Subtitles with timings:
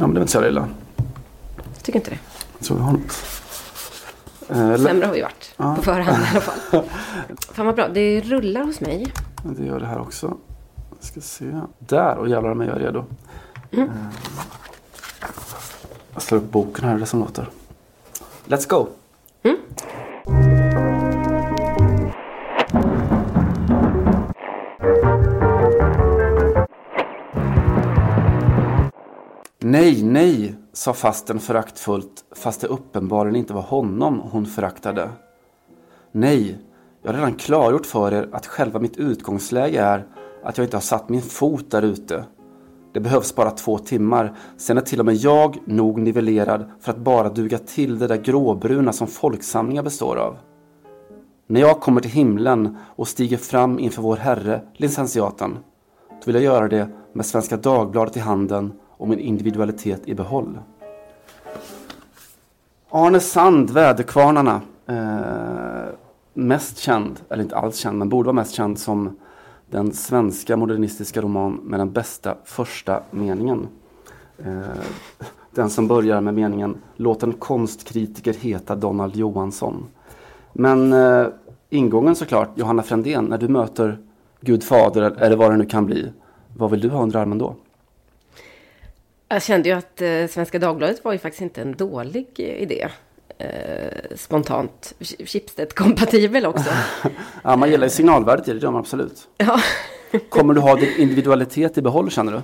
[0.00, 0.68] Ja, men det är inte så jävla illa.
[1.82, 2.18] Tycker inte det.
[2.58, 3.24] Jag tror vi har något.
[4.48, 5.54] Eh, Sämre har vi varit.
[5.56, 6.82] På förhand i alla fall.
[7.52, 7.88] Fan vad bra.
[7.88, 9.12] Det rullar hos mig.
[9.42, 10.36] det gör det här också.
[10.98, 11.60] Jag ska se.
[11.78, 13.04] Där, och jävlar mig jag är redo.
[13.70, 13.88] Mm.
[13.88, 13.94] Eh,
[16.12, 17.48] jag slår upp boken här, det är det som låter.
[18.46, 18.86] Let's go!
[29.70, 35.10] Nej, nej, sa fasten föraktfullt fast det uppenbarligen inte var honom hon föraktade.
[36.12, 36.58] Nej,
[37.02, 40.06] jag har redan klargjort för er att själva mitt utgångsläge är
[40.44, 42.24] att jag inte har satt min fot där ute.
[42.92, 46.98] Det behövs bara två timmar, sen är till och med jag nog nivellerad för att
[46.98, 50.36] bara duga till det där gråbruna som folksamlingar består av.
[51.46, 55.58] När jag kommer till himlen och stiger fram inför vår Herre, licentiaten,
[56.08, 60.58] då vill jag göra det med Svenska Dagbladet i handen och min individualitet i behåll.
[62.90, 64.60] Arne Sand, Väderkvarnarna.
[64.86, 65.94] Eh,
[66.34, 69.16] mest känd, eller inte alls känd, men borde vara mest känd som
[69.70, 73.68] den svenska modernistiska roman med den bästa första meningen.
[74.38, 74.60] Eh,
[75.54, 79.86] den som börjar med meningen Låt en konstkritiker heta Donald Johansson.
[80.52, 81.26] Men eh,
[81.70, 83.98] ingången såklart, Johanna Frändén, när du möter
[84.40, 86.12] Gud fader eller vad det nu kan bli.
[86.56, 87.54] Vad vill du ha under armen då?
[89.28, 92.88] Jag kände ju att eh, Svenska Dagbladet var ju faktiskt inte en dålig eh, idé.
[93.38, 94.94] Eh, spontant.
[95.00, 96.70] Ch- Schibsted-kompatibel också.
[97.44, 99.28] Ja, man gillar ju signalvärdet i det, gör man absolut.
[99.36, 99.60] ja.
[100.28, 102.40] Kommer du ha din individualitet i behåll känner du?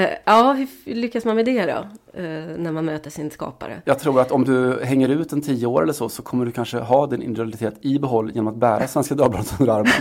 [0.00, 1.72] Eh, ja, hur lyckas man med det då?
[2.20, 2.24] Eh,
[2.58, 3.82] när man möter sin skapare.
[3.84, 6.52] Jag tror att om du hänger ut en tio år eller så, så kommer du
[6.52, 9.92] kanske ha din individualitet i behåll genom att bära Svenska Dagbladet under armen.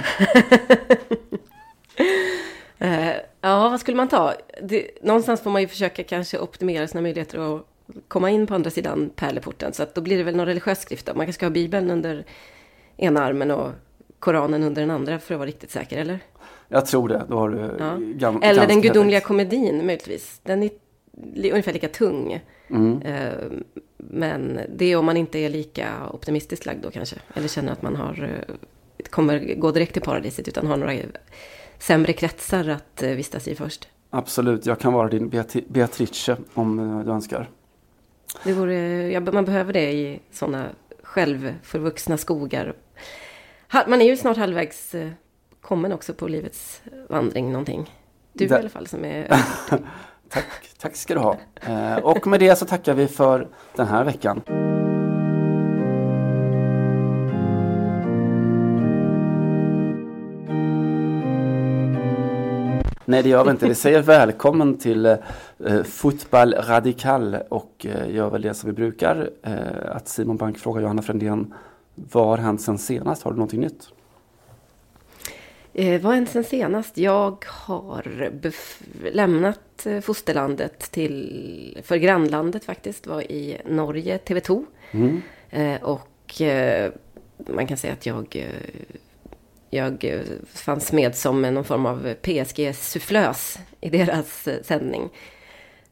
[3.43, 4.33] Ja, vad skulle man ta?
[4.61, 7.61] Det, någonstans får man ju försöka kanske optimera sina möjligheter att
[8.07, 9.73] komma in på andra sidan pärleporten.
[9.73, 11.13] Så att då blir det väl någon religiös skrift då.
[11.13, 12.25] Man kanske ska ha Bibeln under
[12.97, 13.69] ena armen och
[14.19, 16.19] Koranen under den andra för att vara riktigt säker, eller?
[16.67, 17.25] Jag tror det.
[17.29, 17.95] Då har du Ja.
[17.97, 19.23] gam- Eller den gudomliga rätt.
[19.25, 20.39] komedin möjligtvis.
[20.43, 20.69] Den är
[21.35, 22.39] ungefär lika tung.
[22.69, 23.01] Mm.
[23.01, 23.29] Eh,
[23.97, 27.15] Men det är om man inte är lika optimistiskt lagd då kanske.
[27.33, 30.93] Eller känner att man har, eh, kommer gå direkt till paradiset utan har några
[31.83, 33.87] sämre kretsar att eh, vistas i först.
[34.09, 35.29] Absolut, jag kan vara din
[35.67, 37.49] Beatrice om eh, du önskar.
[38.43, 40.65] Det vore, ja, man behöver det i sådana
[41.03, 42.73] självförvuxna skogar.
[43.87, 45.09] Man är ju snart halvvägs eh,
[45.61, 47.91] kommen också på livets vandring någonting.
[48.33, 49.27] Du Där- i alla fall som är...
[50.29, 50.45] Tack,
[50.77, 51.37] tack ska du ha.
[52.01, 54.41] Och med det så tackar vi för den här veckan.
[63.05, 63.67] Nej, det gör vi inte.
[63.67, 69.29] Vi säger välkommen till eh, Fotboll Radikal och eh, gör väl det som vi brukar.
[69.43, 71.53] Eh, att Simon Bank frågar Johanna Frändén
[71.95, 73.23] vad har hänt sen senast?
[73.23, 73.89] Har du någonting nytt?
[75.73, 76.97] Eh, vad har hänt sen senast?
[76.97, 78.31] Jag har
[79.11, 84.65] lämnat eh, fosterlandet till, för grannlandet faktiskt, var i Norge, TV2.
[84.91, 85.21] Mm.
[85.49, 86.91] Eh, och eh,
[87.37, 88.47] man kan säga att jag, eh,
[89.73, 90.21] jag eh,
[90.53, 95.09] fanns med som någon form av PSG-sufflös i deras eh, sändning.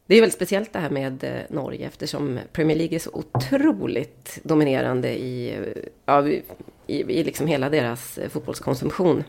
[0.06, 4.38] Det är väldigt speciellt det här med eh, Norge eftersom Premier League är så otroligt
[4.42, 5.58] dominerande i,
[6.06, 6.42] ja, i,
[6.86, 9.24] i liksom hela deras fotbollskonsumtion.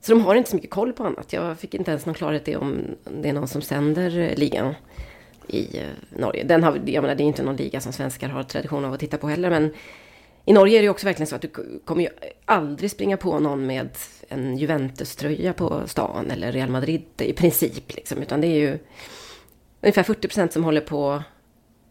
[0.00, 1.32] Så de har inte så mycket koll på annat.
[1.32, 2.80] Jag fick inte ens någon klarhet i om
[3.22, 4.74] det är någon som sänder ligan
[5.48, 5.80] i
[6.10, 6.44] Norge.
[6.44, 9.00] Den har, jag menar, det är inte någon liga som svenskar har tradition av att
[9.00, 9.50] titta på heller.
[9.50, 9.70] Men
[10.44, 11.50] i Norge är det också verkligen så att du
[11.84, 12.08] kommer ju
[12.44, 13.88] aldrig springa på någon med
[14.28, 17.94] en Juventus-tröja på stan eller Real Madrid i princip.
[17.94, 18.78] Liksom, utan det är ju
[19.82, 21.22] ungefär 40 procent som håller på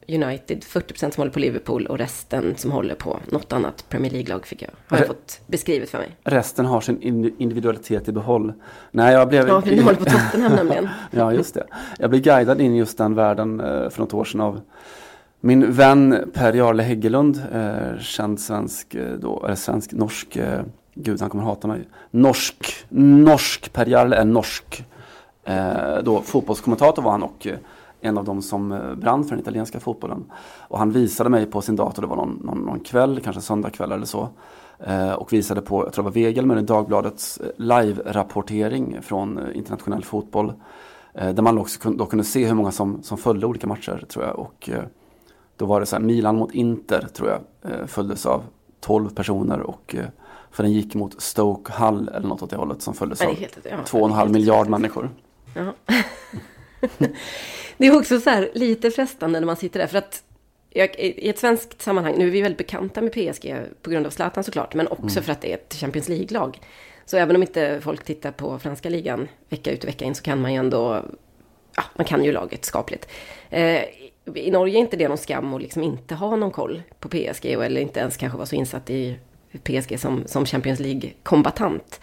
[0.07, 4.11] United, 40 procent som håller på Liverpool och resten som håller på något annat Premier
[4.11, 6.17] League-lag fick jag, har jag fått beskrivet för mig.
[6.23, 8.53] Resten har sin in- individualitet i behåll.
[8.91, 9.47] Nej, jag blev...
[9.47, 10.89] Ja, för ni håller på Tottenham nämligen.
[11.11, 11.67] Ja, just det.
[11.99, 14.61] Jag blev guidad in i just den världen eh, för något år sedan av
[15.41, 20.61] min vän Per Jarle Häggelund, eh, känd svensk, eh, då, eller svensk, norsk, eh,
[20.93, 24.85] gud han kommer hata mig, norsk, norsk, Per Jarle är norsk,
[25.43, 27.57] eh, då fotbollskommentator var han och eh,
[28.01, 30.23] en av dem som eh, brann för den italienska fotbollen.
[30.67, 33.91] Och han visade mig på sin dator, det var någon, någon, någon kväll, kanske söndagkväll
[33.91, 34.29] eller så.
[34.79, 40.03] Eh, och visade på, jag tror det var Vegel, men i Dagbladets live-rapportering från internationell
[40.03, 40.53] fotboll.
[41.13, 44.25] Där man också kunde, då kunde se hur många som, som följde olika matcher tror
[44.25, 44.39] jag.
[44.39, 44.69] Och
[45.61, 47.41] då var det så här, Milan mot Inter tror jag
[47.71, 48.43] eh, följdes av
[48.79, 50.05] 12 personer och eh,
[50.51, 53.35] för den gick mot Stoke Hull eller något åt det hållet som följdes av
[53.85, 55.09] två och en halv miljard människor.
[55.55, 55.73] Ja.
[57.77, 59.87] det är också så här lite frestande när man sitter där.
[59.87, 60.23] För att
[60.69, 64.09] jag, i ett svenskt sammanhang, nu är vi väldigt bekanta med PSG på grund av
[64.09, 65.23] Zlatan såklart, men också mm.
[65.23, 66.59] för att det är ett Champions League-lag.
[67.05, 70.23] Så även om inte folk tittar på franska ligan vecka ut och vecka in så
[70.23, 71.05] kan man ju ändå,
[71.75, 73.07] ja, man kan ju laget skapligt.
[73.49, 73.81] Eh,
[74.35, 77.45] I Norge är inte det någon skam att liksom inte ha någon koll på PSG
[77.45, 79.17] eller inte ens kanske vara så insatt i
[79.63, 81.99] PSG som, som Champions League-kombatant.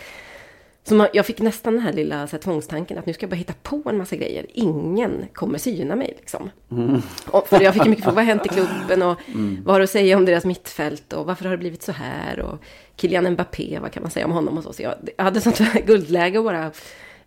[0.88, 3.31] Så man, jag fick nästan den här lilla så här, tvångstanken att nu ska jag
[3.31, 4.47] bara hitta på en massa grejer.
[4.49, 6.50] Ingen kommer syna mig liksom.
[6.70, 7.03] Mm.
[7.31, 9.62] Och, för jag fick mycket frågor, vad har hänt i klubben och mm.
[9.65, 12.41] vad har du att säga om deras mittfält och varför har det blivit så här?
[12.41, 12.59] Och
[12.97, 14.73] Kylian Mbappé, vad kan man säga om honom och så.
[14.73, 16.70] Så jag, jag hade sånt guldläge att bara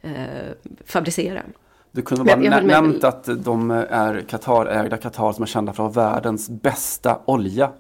[0.01, 0.51] eh,
[0.85, 1.43] fabricera.
[1.91, 5.95] Du kunde bara nä nämnt att de är Qatar-ägda Qatar som är kända för att
[5.95, 7.71] ha världens bästa olja.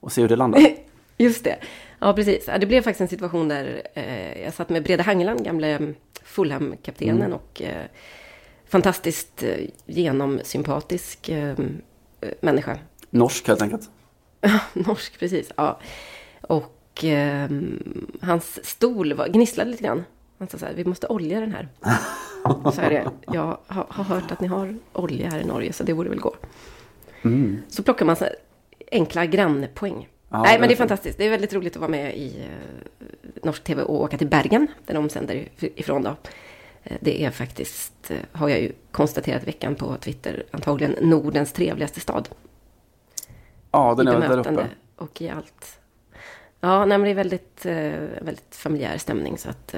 [0.00, 0.60] Och se hur det landar.
[1.18, 1.56] Just det.
[1.98, 2.46] Ja, precis.
[2.60, 7.32] Det blev faktiskt en situation där eh, jag satt med Brede Hangeland, gamle Fulham-kaptenen mm.
[7.32, 7.84] och eh,
[8.68, 11.58] fantastiskt eh, genomsympatisk eh,
[12.40, 12.78] människa.
[13.10, 13.90] Norsk helt enkelt.
[14.72, 15.50] Norsk, precis.
[15.56, 15.78] Ja.
[16.40, 16.72] Och
[18.20, 20.04] hans stol var, gnisslade lite grann.
[20.38, 21.68] Han sa så här, vi måste olja den här.
[22.74, 25.94] så är det, jag har, hört att ni har olja här i Norge, så det
[25.94, 26.34] borde väl gå.
[27.22, 27.62] Mm.
[27.68, 28.26] Så plockar man så
[28.92, 30.08] enkla grannpoäng.
[30.28, 31.18] Ja, Nej, men det är fantastiskt.
[31.18, 33.06] Det är väldigt roligt att vara med i uh,
[33.42, 36.10] norsk tv och åka till Bergen, där de sänder ifrån då.
[36.10, 41.52] Uh, det är faktiskt, uh, har jag ju konstaterat i veckan på Twitter, antagligen Nordens
[41.52, 42.28] trevligaste stad.
[43.70, 44.66] Ja, den är där uppe.
[44.96, 45.78] och i allt.
[46.60, 47.66] Ja, nej, men det är väldigt,
[48.20, 49.74] väldigt familjär stämning, så att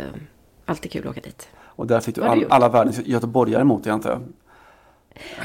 [0.65, 1.49] alltid kul att åka dit.
[1.79, 4.21] Och där fick du all, alla världens göteborgare emot dig, antar jag?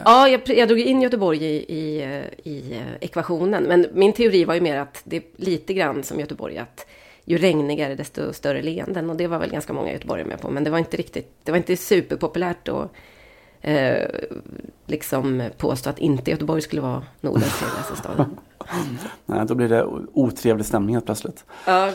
[0.05, 2.03] Ja, jag, jag drog in Göteborg i, i,
[2.43, 3.63] i, ekvationen.
[3.63, 6.85] Men min teori var ju mer att det är lite grann som Göteborg, att
[7.25, 9.09] ju regnigare desto större leenden.
[9.09, 10.49] Och det var väl ganska många göteborgare med på.
[10.49, 12.91] Men det var inte riktigt, det var inte superpopulärt att
[13.63, 14.07] eh,
[14.85, 18.25] liksom påstå att inte Göteborg skulle vara Nordens trevligaste stad.
[19.25, 19.83] Nej, då blir det
[20.13, 21.45] otrevlig stämning helt plötsligt.
[21.67, 21.91] Ja,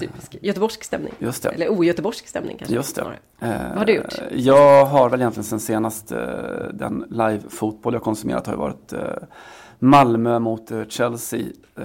[0.00, 1.12] typisk göteborgsk stämning.
[1.18, 1.48] Just det.
[1.48, 2.74] Eller ogöteborgsk stämning kanske.
[2.74, 3.02] Just det.
[3.40, 4.14] Eh, Vad har du gjort?
[4.32, 6.18] Jag har väl egentligen sen senast eh,
[6.72, 9.00] den live-fotboll jag konsumerat har ju varit eh,
[9.78, 11.40] Malmö mot eh, Chelsea
[11.76, 11.84] eh,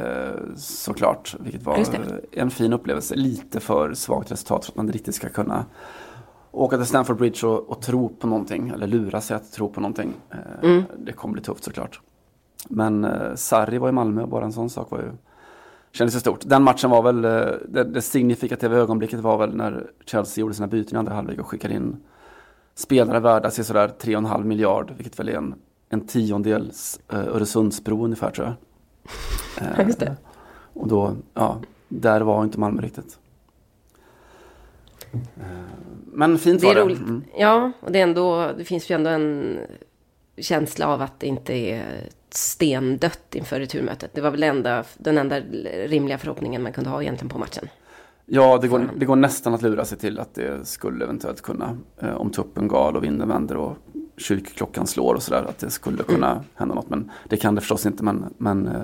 [0.56, 1.36] såklart.
[1.40, 1.86] Vilket var
[2.32, 3.16] en fin upplevelse.
[3.16, 5.66] Lite för svagt resultat för att man riktigt ska kunna
[6.52, 8.70] åka till Stamford Bridge och, och, tro på någonting.
[8.70, 10.14] Eller lura sig att tro på någonting.
[10.30, 10.84] Eh, mm.
[10.98, 12.02] Det kommer bli tufft såklart.
[12.70, 15.12] Men eh, Sarri var i Malmö, bara en sån sak var ju
[15.92, 16.40] kändes ju stort.
[16.46, 20.68] Den matchen var väl, eh, det, det signifikativa ögonblicket var väl när Chelsea gjorde sina
[20.68, 21.98] byten i andra halvlek och skickade in
[22.76, 25.56] spelare värda sig sådär 3,5 miljard, vilket väl är en,
[25.90, 28.56] en tiondels eh, Öresundsbro ungefär tror jag.
[29.62, 30.16] Eh, Just det.
[30.74, 31.58] Och då, ja,
[31.88, 33.20] där var inte Malmö riktigt.
[35.14, 35.46] Eh,
[36.06, 36.82] men fint det var det.
[36.82, 37.00] Roligt.
[37.00, 37.24] Mm.
[37.38, 39.60] Ja, och det, är ändå, det finns ju ändå en
[40.38, 44.14] känsla av att det inte är stendött inför returmötet.
[44.14, 45.40] Det var väl enda, den enda
[45.86, 47.68] rimliga förhoppningen man kunde ha egentligen på matchen.
[48.26, 51.78] Ja, det går, det går nästan att lura sig till att det skulle eventuellt kunna,
[52.02, 53.78] eh, om tuppen gal och vinden vänder och
[54.18, 56.44] kyrkklockan slår och sådär, att det skulle kunna mm.
[56.56, 56.90] hända något.
[56.90, 58.82] Men det kan det förstås inte, men, men, eh,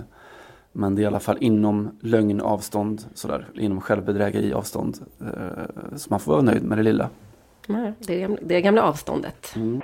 [0.78, 4.98] men det är i alla fall inom lögnavstånd, sådär, inom självbedrägeri avstånd.
[5.22, 7.10] Eh, så man får vara nöjd med det lilla.
[7.68, 9.56] Nej, det, är, det är gamla avståndet.
[9.56, 9.82] Mm.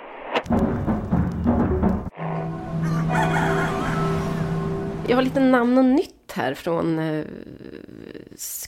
[5.08, 7.25] Jag har lite namn och nytt här från eh,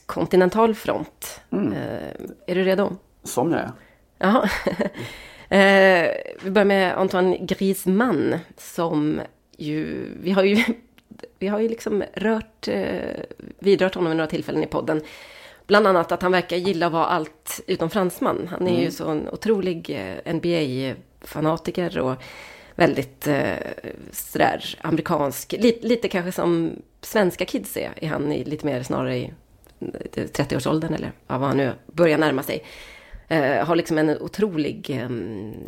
[0.05, 1.41] kontinentalfront.
[1.49, 1.73] Mm.
[1.73, 2.09] Eh,
[2.47, 2.95] är du redo?
[3.23, 3.71] Som jag är.
[4.17, 4.49] Jaha.
[5.49, 6.11] eh,
[6.43, 9.21] vi börjar med Antoine Griezmann som
[9.57, 10.63] ju, vi har ju,
[11.39, 13.23] vi har ju liksom rört, eh,
[13.59, 15.01] vidrört honom vid några tillfällen i podden.
[15.67, 18.47] Bland annat att han verkar gilla att vara allt utom fransman.
[18.51, 18.81] Han är mm.
[18.81, 22.15] ju så en otrolig eh, NBA-fanatiker och
[22.75, 23.53] väldigt eh,
[24.11, 25.51] sådär amerikansk.
[25.59, 27.91] Lite, lite kanske som svenska kids är.
[27.95, 29.33] Är han i, lite mer snarare i
[30.13, 32.63] 30-årsåldern eller ja, vad han nu börjar närma sig.
[33.27, 35.09] Eh, har liksom en otrolig eh,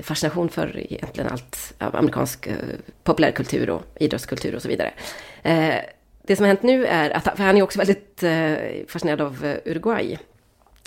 [0.04, 2.56] fascination för egentligen allt av amerikansk eh,
[3.04, 4.94] populärkultur och idrottskultur och så vidare.
[5.44, 5.76] Eh,
[6.22, 8.56] det som har hänt nu är att, för han är också väldigt eh,
[8.88, 10.18] fascinerad av eh, Uruguay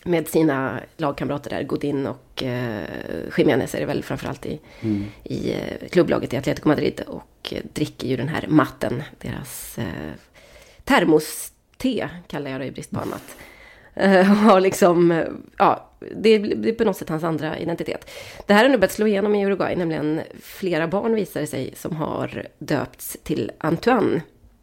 [0.04, 2.84] med sina lagkamrater där, Godin och eh,
[3.38, 5.04] Jiménez är det väl framförallt i, mm.
[5.24, 5.54] i
[5.90, 10.12] klubblaget i Atletico Madrid och dricker ju den här matten, deras eh,
[10.84, 13.36] termos-te kallar jag det i brist på annat.
[13.94, 15.24] Eh, har liksom,
[15.58, 18.10] ja, det, det är på något sätt hans andra identitet.
[18.46, 21.74] Det här har nu börjat slå igenom i Uruguay, nämligen flera barn visar det sig
[21.76, 24.20] som har döpts till Antoine.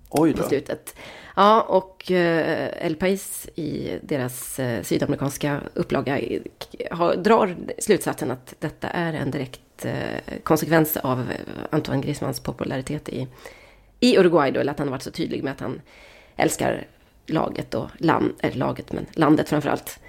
[0.09, 0.43] Oj då.
[0.43, 0.95] På slutet.
[1.35, 6.19] Ja, och eh, El Pais i deras eh, sydamerikanska upplaga
[6.91, 11.25] har, drar slutsatsen att detta är en direkt eh, konsekvens av
[11.69, 13.27] Antoine Griezmanns popularitet i,
[13.99, 15.81] i Uruguay då, eller att han har varit så tydlig med att han
[16.35, 16.87] älskar
[17.25, 19.99] laget och land, eller laget, men landet framförallt.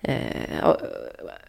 [0.00, 0.74] Eh,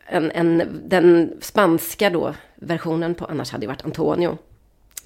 [0.05, 4.37] en, en, den spanska då, versionen på annars hade ju varit Antonio.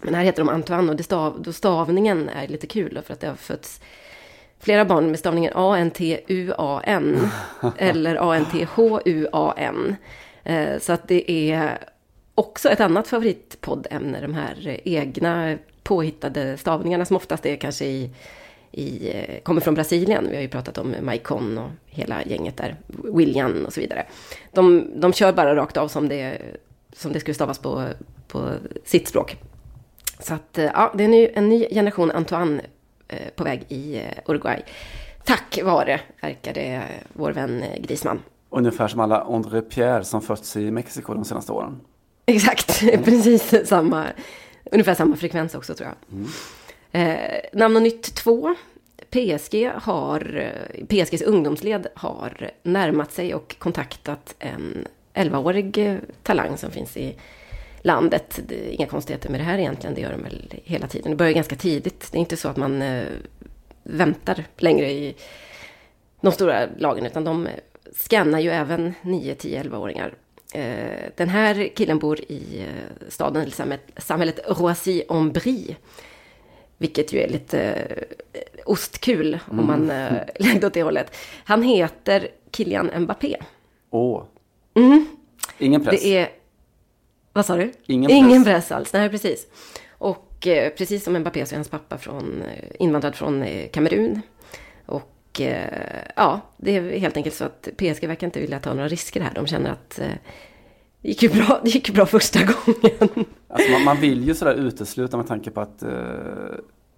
[0.02, 3.20] Men här heter de Antoine och stav, då stavningen är lite kul då, för att
[3.20, 3.82] det har fötts
[4.60, 7.30] flera barn med stavningen A-N-T-U-A-N
[7.78, 9.96] eller A-N-T-H-U-A-N.
[10.44, 11.78] Eh, så att det är
[12.36, 18.10] också ett annat favoritpoddämne, de här egna påhittade stavningarna som oftast är kanske i,
[18.72, 20.28] i, eh, kommer från Brasilien.
[20.30, 24.06] Vi har ju pratat om Maicon och hela gänget där, William och så vidare.
[24.52, 26.38] De, de kör bara rakt av som det,
[26.94, 27.88] som det skulle stavas på,
[28.28, 28.52] på
[28.86, 29.38] sitt språk.
[30.20, 32.62] Så att, eh, ja, det är nu en ny generation Antoine
[33.08, 34.64] eh, på väg i Uruguay.
[35.24, 36.84] Tack vare, verkade
[37.14, 38.22] vår vän Grisman.
[38.50, 41.80] Ungefär som alla André Pierre som fötts i Mexiko de senaste åren.
[42.26, 44.06] Exakt, precis samma,
[44.72, 46.20] ungefär samma frekvens också tror jag.
[46.20, 46.30] Mm.
[46.92, 48.56] Eh, namn och nytt 2.
[49.10, 50.52] PSG har,
[50.88, 57.16] PSGs ungdomsled har närmat sig och kontaktat en 11-årig talang som finns i
[57.82, 58.40] landet.
[58.48, 61.12] Det är inga konstigheter med det här egentligen, det gör de väl hela tiden.
[61.12, 62.12] Det börjar ganska tidigt.
[62.12, 63.04] Det är inte så att man eh,
[63.84, 65.16] väntar längre i
[66.22, 67.48] de stora lagen, utan de
[67.96, 70.14] scannar ju även 9, 10, 11-åringar.
[70.54, 75.76] Eh, den här killen bor i eh, staden, eller samhället, Roissy-en-Brie.
[76.78, 77.60] Vilket ju är lite
[78.34, 79.68] eh, ostkul om mm.
[79.68, 81.16] man äh, lägger åt det hållet.
[81.44, 83.38] Han heter Kylian Mbappé.
[83.90, 84.24] Åh.
[84.74, 85.08] Mm.
[85.58, 86.02] Ingen press.
[86.02, 86.30] Det är...
[87.38, 87.72] Vad sa du?
[87.86, 88.18] Ingen press.
[88.18, 88.94] Ingen press alls.
[88.94, 89.48] Nej, precis.
[89.92, 92.44] Och eh, precis som Mbappé så är hans pappa från,
[92.80, 94.22] invandrad från eh, Kamerun.
[94.86, 98.88] Och eh, ja, det är helt enkelt så att PSG verkar inte vilja ta några
[98.88, 99.32] risker här.
[99.36, 99.90] De känner att
[101.02, 103.26] det gick ju bra, det gick bra första gången.
[103.48, 105.90] Alltså man, man, vill ju sådär utesluta med tanke på att eh,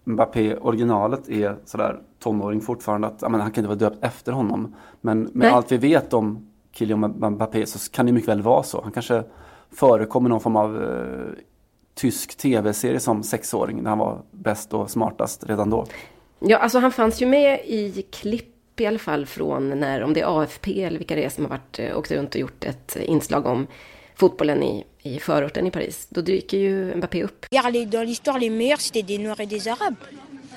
[0.03, 3.07] Mbappé, originalet, är sådär tonåring fortfarande.
[3.07, 4.75] Att, menar, han kan inte vara döpt efter honom.
[5.01, 5.49] Men med Nej.
[5.49, 8.81] allt vi vet om Kylian Mbappé så kan det mycket väl vara så.
[8.81, 9.23] Han kanske
[9.71, 11.43] förekommer någon form av eh,
[11.95, 15.85] tysk tv-serie som sexåring när han var bäst och smartast redan då.
[16.39, 20.21] Ja, alltså han fanns ju med i klipp i alla fall från när, om det
[20.21, 22.95] är AFP eller vilka det är som har varit, eh, åkt runt och gjort ett
[22.95, 23.67] inslag om
[24.15, 26.07] fotbollen i, i förorten i Paris.
[26.09, 27.45] Då dyker ju Mbappé upp.
[27.51, 29.97] Dans l'histoire, les meilleurs, c'était des Noirs et des Arabes.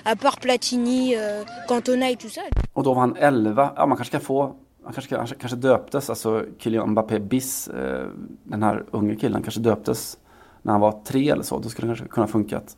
[0.05, 2.43] À part Platini, euh, Cantona et tout ça.
[2.73, 3.73] Och då var han 11.
[3.77, 4.55] Ja, man kanske ska få
[4.85, 8.07] han kanske, han kanske döptes, alltså Kylian Mbappé Biss, eh,
[8.45, 10.19] den här unge killen, kanske döptes
[10.63, 11.59] när han var tre eller så.
[11.59, 12.77] Då skulle det kanske kunna funkat.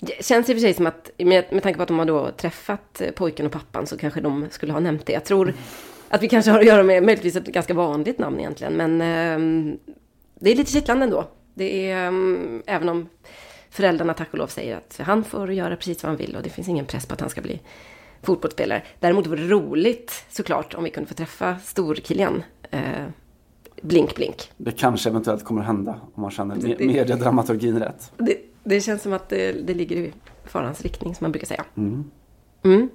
[0.00, 2.06] Det känns i och för sig som att, med, med tanke på att de har
[2.06, 5.12] då träffat eh, pojken och pappan, så kanske de skulle ha nämnt det.
[5.12, 5.54] Jag tror
[6.08, 8.72] att vi kanske har att göra med möjligtvis ett ganska vanligt namn egentligen.
[8.72, 9.76] Men eh,
[10.40, 11.24] det är lite kittlande ändå.
[11.54, 13.08] Det är, um, även om
[13.70, 16.50] föräldrarna tack och lov säger att han får göra precis vad han vill och det
[16.50, 17.60] finns ingen press på att han ska bli
[18.22, 18.82] fotbollsspelare.
[19.00, 22.42] Däremot vore det roligt såklart om vi kunde få träffa storkillen.
[22.70, 22.80] Eh,
[23.82, 24.50] blink, blink.
[24.56, 28.12] Det kanske eventuellt kommer hända om man känner det, mediedramaturgin rätt.
[28.16, 30.12] Det, det, känns som att det, det ligger i
[30.44, 31.64] farans riktning som man brukar säga.
[31.76, 32.10] Mm.
[32.62, 32.88] Mm.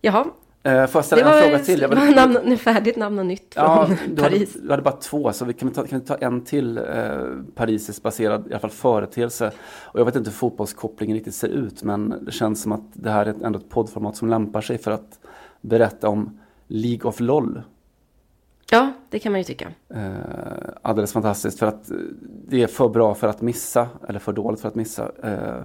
[0.00, 0.26] Jaha,
[0.62, 1.80] Eh, får jag ställa en fråga till?
[1.80, 4.54] Det var namn, nu färdigt namn och nytt från ja, du Paris.
[4.54, 6.84] Hade, du hade bara två, så vi kan, ta, kan vi ta en till eh,
[7.54, 9.52] Parisis-baserad i alla fall företeelse.
[9.82, 13.10] Och jag vet inte hur fotbollskopplingen riktigt ser ut, men det känns som att det
[13.10, 15.18] här är ändå ett poddformat som lämpar sig för att
[15.60, 17.62] berätta om League of LOL.
[18.70, 19.68] Ja, det kan man ju tycka.
[19.94, 20.10] Eh,
[20.82, 21.90] alldeles fantastiskt, för att
[22.48, 25.10] det är för bra för att missa, eller för dåligt för att missa.
[25.22, 25.62] Eh,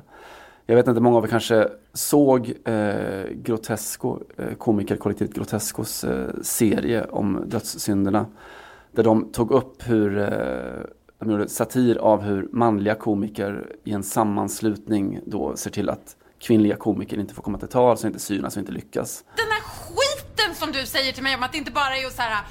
[0.66, 7.06] jag vet inte, många av er kanske såg eh, Grotesco, eh, komikerkollektivet Grotescos eh, serie
[7.06, 8.26] om dödssynderna.
[8.92, 10.28] Där de tog upp hur, eh,
[11.20, 16.76] de gjorde satir av hur manliga komiker i en sammanslutning då ser till att kvinnliga
[16.76, 19.24] komiker inte får komma till tal, så inte synas och inte lyckas.
[19.36, 20.15] Den här skiten
[20.56, 22.44] som du säger till mig om att det inte bara är att så här,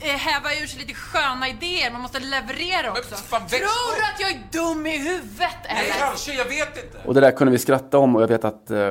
[0.00, 3.14] eh, häva ur sig lite sköna idéer, man måste leverera också.
[3.14, 5.80] Fan, Tror du att jag är dum i huvudet eller?
[5.80, 6.98] Nej, kanske, jag vet inte.
[7.04, 8.90] Och det där kunde vi skratta om och jag vet att eh,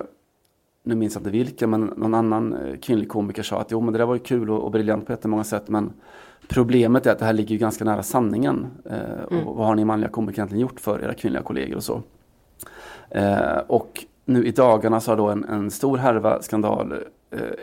[0.84, 3.94] nu minns jag inte vilken, men någon annan eh, kvinnlig komiker sa att jo men
[3.94, 5.94] det där var ju kul och, och briljant på jättemånga sätt men
[6.48, 8.68] problemet är att det här ligger ju ganska nära sanningen.
[8.86, 9.48] Eh, mm.
[9.48, 12.02] Och vad har ni manliga komiker egentligen gjort för era kvinnliga kollegor och så?
[13.10, 16.94] Eh, och nu i dagarna så har då en, en stor härva skandal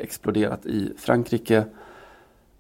[0.01, 1.65] exploderat i Frankrike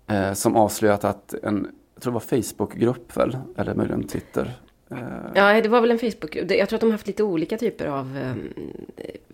[0.06, 4.52] eh, som avslöjat att en, jag tror det var Facebookgrupp väl, eller möjligen Twitter.
[4.90, 4.98] Eh,
[5.34, 6.50] ja, det var väl en Facebookgrupp.
[6.50, 8.34] Jag tror att de har haft lite olika typer av eh,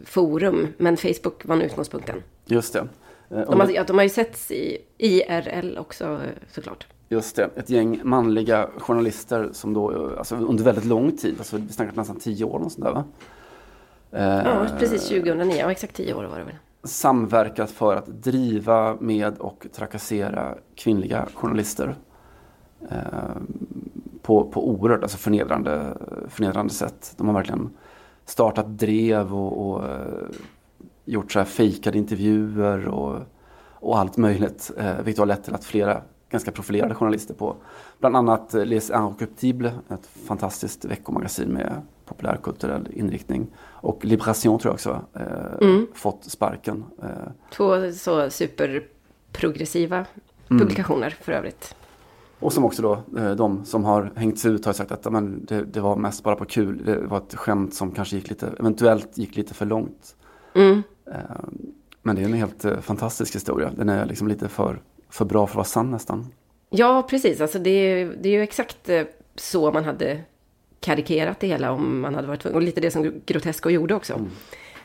[0.04, 2.22] forum, men Facebook var en utgångspunkten.
[2.46, 2.88] Just det.
[3.30, 6.20] Eh, de har, de har ju setts i IRL också
[6.50, 6.86] såklart.
[7.08, 11.72] Just det, ett gäng manliga journalister som då alltså under väldigt lång tid, alltså vi
[11.72, 13.04] snackar nästan tio år och sånt där va?
[14.44, 16.54] Ja, precis 2009, ja exakt tio år var det väl.
[16.84, 21.96] Samverkat för att driva med och trakassera kvinnliga journalister.
[22.90, 23.36] Eh,
[24.22, 25.96] på, på oerhört alltså förnedrande,
[26.28, 27.14] förnedrande sätt.
[27.16, 27.70] De har verkligen
[28.24, 30.26] startat drev och, och eh,
[31.04, 33.16] gjort så här fejkade intervjuer och,
[33.72, 34.70] och allt möjligt.
[34.78, 37.56] Eh, vilket har lett till att flera ganska profilerade journalister på
[37.98, 43.46] bland annat eh, Les Inrecuptibles, ett fantastiskt veckomagasin med populärkulturell inriktning.
[43.80, 45.86] Och Libration tror jag också eh, mm.
[45.94, 46.84] fått sparken.
[47.02, 47.08] Eh.
[47.52, 50.60] Två så superprogressiva mm.
[50.60, 51.74] publikationer för övrigt.
[52.40, 55.62] Och som också då, eh, de som har hängts ut har sagt att men, det,
[55.62, 56.84] det, var mest bara på kul.
[56.84, 60.16] Det var ett skämt som kanske gick lite, eventuellt gick lite för långt.
[60.54, 60.82] Mm.
[61.06, 61.20] Eh,
[62.02, 63.70] men det är en helt eh, fantastisk historia.
[63.76, 66.26] Den är liksom lite för, för bra för att vara sann nästan.
[66.70, 67.40] Ja, precis.
[67.40, 68.90] Alltså det, är, det är ju exakt
[69.34, 70.20] så man hade
[70.80, 72.56] karikerat det hela om man hade varit tvungen.
[72.56, 74.26] Och lite det som Grotesco gjorde också.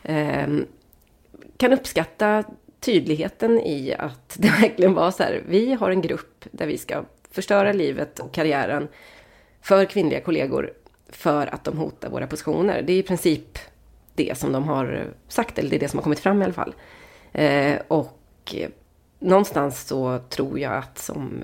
[0.04, 0.60] Mm.
[0.60, 0.66] Eh,
[1.58, 2.44] kan uppskatta
[2.80, 5.44] tydligheten i att det verkligen var så här.
[5.48, 8.88] Vi har en grupp där vi ska förstöra livet och karriären
[9.62, 10.74] för kvinnliga kollegor
[11.10, 12.82] för att de hotar våra positioner.
[12.82, 13.60] Det är i princip
[14.16, 16.54] det som de har sagt, eller det är det som har kommit fram i alla
[16.54, 16.76] fall.
[17.32, 18.56] Eh, och
[19.20, 21.44] någonstans så tror jag att som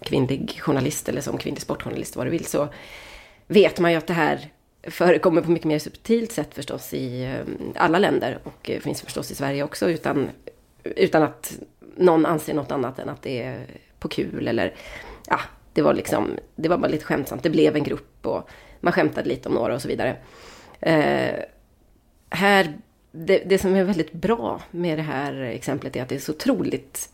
[0.00, 2.68] kvinnlig journalist eller som kvinnlig sportjournalist, vad du vill, så
[3.46, 4.50] vet man ju att det här
[4.82, 9.30] förekommer på mycket mer subtilt sätt förstås i eh, alla länder och eh, finns förstås
[9.30, 10.28] i Sverige också utan,
[10.82, 11.58] utan att
[11.96, 13.66] någon anser något annat än att det är
[13.98, 14.74] på kul eller
[15.26, 15.40] ja,
[15.72, 17.42] det var liksom, det var bara lite skämtsamt.
[17.42, 18.48] Det blev en grupp och
[18.80, 20.16] man skämtade lite om några och så vidare.
[20.80, 21.34] Eh,
[22.30, 22.78] här,
[23.12, 26.32] det, det, som är väldigt bra med det här exemplet är att det är så
[26.32, 27.10] otroligt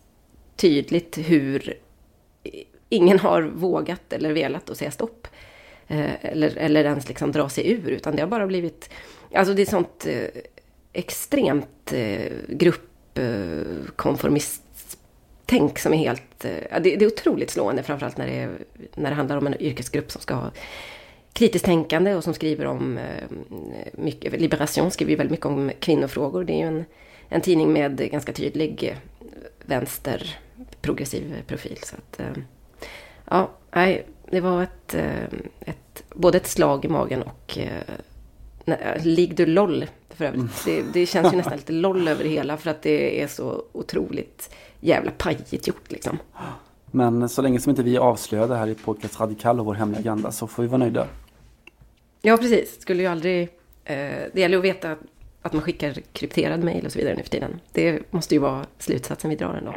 [0.57, 1.75] tydligt hur
[2.89, 5.29] ingen har vågat eller velat att säga stopp.
[5.93, 8.91] Eh, eller, eller ens liksom dra sig ur, utan det har bara blivit...
[9.35, 10.25] Alltså det är sånt eh,
[10.93, 14.63] extremt eh, gruppkonformist
[15.47, 16.45] tänk som är helt...
[16.45, 18.49] Eh, det, det, är otroligt slående, framförallt när det,
[18.95, 20.51] när det handlar om en yrkesgrupp som ska ha
[21.33, 23.25] kritiskt tänkande och som skriver om eh,
[23.93, 24.41] mycket.
[24.41, 26.45] Liberation skriver ju väldigt mycket om kvinnofrågor.
[26.45, 26.85] Det är ju en,
[27.29, 28.97] en tidning med ganska tydlig eh,
[29.67, 30.39] vänster
[30.81, 31.79] progressiv profil.
[31.83, 32.33] Så att, eh,
[33.31, 34.95] ja, nej, det var ett,
[35.61, 35.82] ett,
[36.15, 37.59] både ett slag i magen och
[39.03, 40.67] Lig du LOL för övrigt.
[40.67, 40.85] Mm.
[40.85, 43.63] Det, det, känns ju nästan lite LOL över det hela för att det är så
[43.73, 46.19] otroligt jävla pajigt gjort liksom.
[46.91, 50.33] Men så länge som inte vi avslöjar här i Podcast Radikal och vår hemliga agenda
[50.33, 51.07] så får vi vara nöjda.
[52.23, 52.81] Ja, precis.
[52.81, 53.43] Skulle ju aldrig...
[53.85, 53.97] Eh,
[54.33, 54.97] det gäller att veta
[55.43, 57.61] att man skickar krypterad mail och så vidare nu för tiden.
[57.73, 59.75] Det måste ju vara slutsatsen vi drar ändå.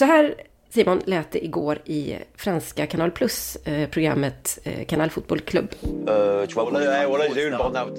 [0.00, 0.34] Så här
[0.70, 5.64] Simon lät det igår i franska Kanal Plus, eh, programmet eh, Kanal Fotboll Club.
[5.82, 7.98] Uh, tu vois, voilà, voilà, j'ai eu le burn-out.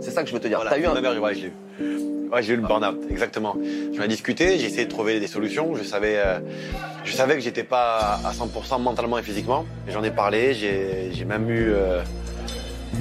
[0.00, 0.58] C'est ça que je veux te dire.
[0.58, 1.20] Voilà, T'as eu un...
[1.20, 1.46] ouais, je.
[2.30, 3.56] Ouais, j'ai eu le burn-out, exactement.
[3.94, 5.74] J'en ai discuté, j'ai essayé de trouver des solutions.
[5.74, 6.38] Je savais, euh,
[7.04, 9.64] je savais que j'étais pas à 100% mentalement et physiquement.
[9.88, 12.02] J'en ai parlé, j'ai même eu euh,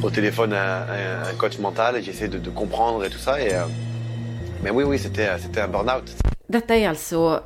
[0.04, 0.84] au téléphone un,
[1.30, 2.02] un, coach mental.
[2.02, 3.42] J'ai essayé de, de, comprendre et tout ça.
[3.42, 3.64] Et, euh,
[4.64, 6.16] mais oui, oui, c'était un burn-out.
[6.50, 7.42] Detta är alltså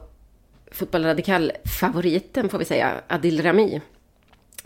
[0.71, 3.81] fotbollradikal-favoriten, får vi säga, Adil Rami.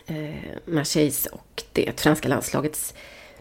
[0.07, 2.93] Eh, Marseilles och det franska landslagets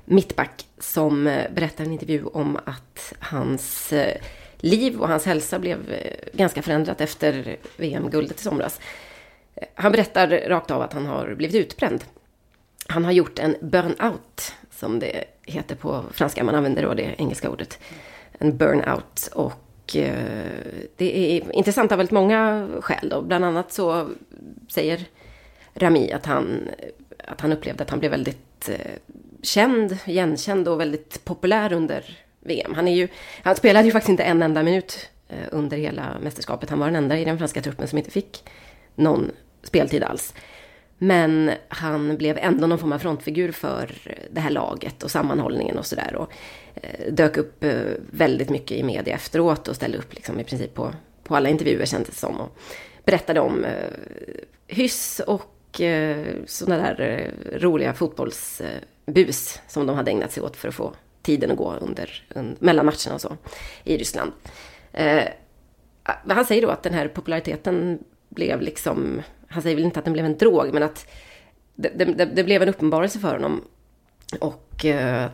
[0.05, 4.17] mittback som eh, berättar i en intervju om att hans eh,
[4.57, 8.81] liv och hans hälsa blev eh, ganska förändrat efter VM-guldet i somras.
[9.75, 12.05] Han berättar rakt av att han har blivit utbränd.
[12.89, 16.45] Han har gjort en burnout, som det heter på franska.
[16.45, 17.79] Man använder då det engelska ordet.
[18.39, 19.31] En burnout.
[19.33, 19.64] Och
[20.97, 23.09] det är intressant av väldigt många skäl.
[23.09, 23.23] Då.
[23.23, 24.09] Bland annat så
[24.69, 25.01] säger
[25.75, 26.69] Rami att han,
[27.19, 28.93] att han upplevde att han blev väldigt eh,
[29.43, 32.75] känd, igenkänd och väldigt populär under VM.
[32.75, 33.09] Han, är ju,
[33.43, 36.71] han spelade ju faktiskt inte en enda minut eh, under hela mästerskapet.
[36.71, 38.45] Han var den enda i den franska truppen som inte fick
[38.95, 39.31] någon
[39.63, 40.35] speltid alls.
[40.99, 43.91] Men han blev ändå någon form av frontfigur för
[44.31, 46.15] det här laget och sammanhållningen och sådär.
[46.15, 46.33] Och
[46.75, 47.81] eh, dök upp eh,
[48.11, 51.87] väldigt mycket i media efteråt och ställde upp liksom i princip på, på alla intervjuer
[51.87, 52.41] kändes det som.
[52.41, 52.59] Och
[53.05, 53.91] berättade om eh,
[54.67, 55.51] hyss och
[56.47, 61.57] sådana där roliga fotbollsbus som de hade ägnat sig åt för att få tiden att
[61.57, 63.37] gå under, under mellan matcherna och så
[63.85, 64.33] i Ryssland.
[66.29, 69.23] Han säger då att den här populariteten blev liksom,
[69.55, 71.07] han säger väl inte att den blev en drog, men att
[71.75, 73.65] det, det, det blev en uppenbarelse för honom.
[74.41, 75.27] Och eh,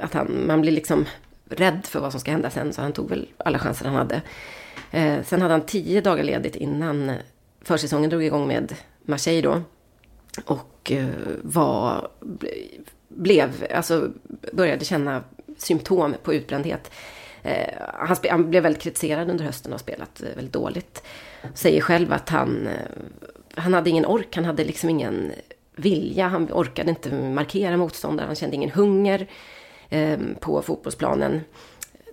[0.00, 1.06] att han, man blir liksom
[1.48, 4.22] rädd för vad som ska hända sen så han tog väl alla chanser han hade.
[4.90, 7.12] Eh, sen hade han tio dagar ledigt innan
[7.62, 9.62] försäsongen drog igång med Marseille då.
[10.44, 11.08] Och eh,
[11.42, 12.08] var,
[13.08, 14.10] blev, alltså
[14.52, 15.22] började känna
[15.56, 16.90] symptom på utbrändhet.
[17.42, 21.02] Eh, han, han, blev väldigt kritiserad under hösten och spelat eh, väldigt dåligt.
[21.54, 23.02] Säger själv att han, eh,
[23.58, 25.32] han hade ingen ork, han hade liksom ingen
[25.76, 29.26] vilja, han orkade inte markera motståndare, han kände ingen hunger
[29.88, 31.40] eh, på fotbollsplanen.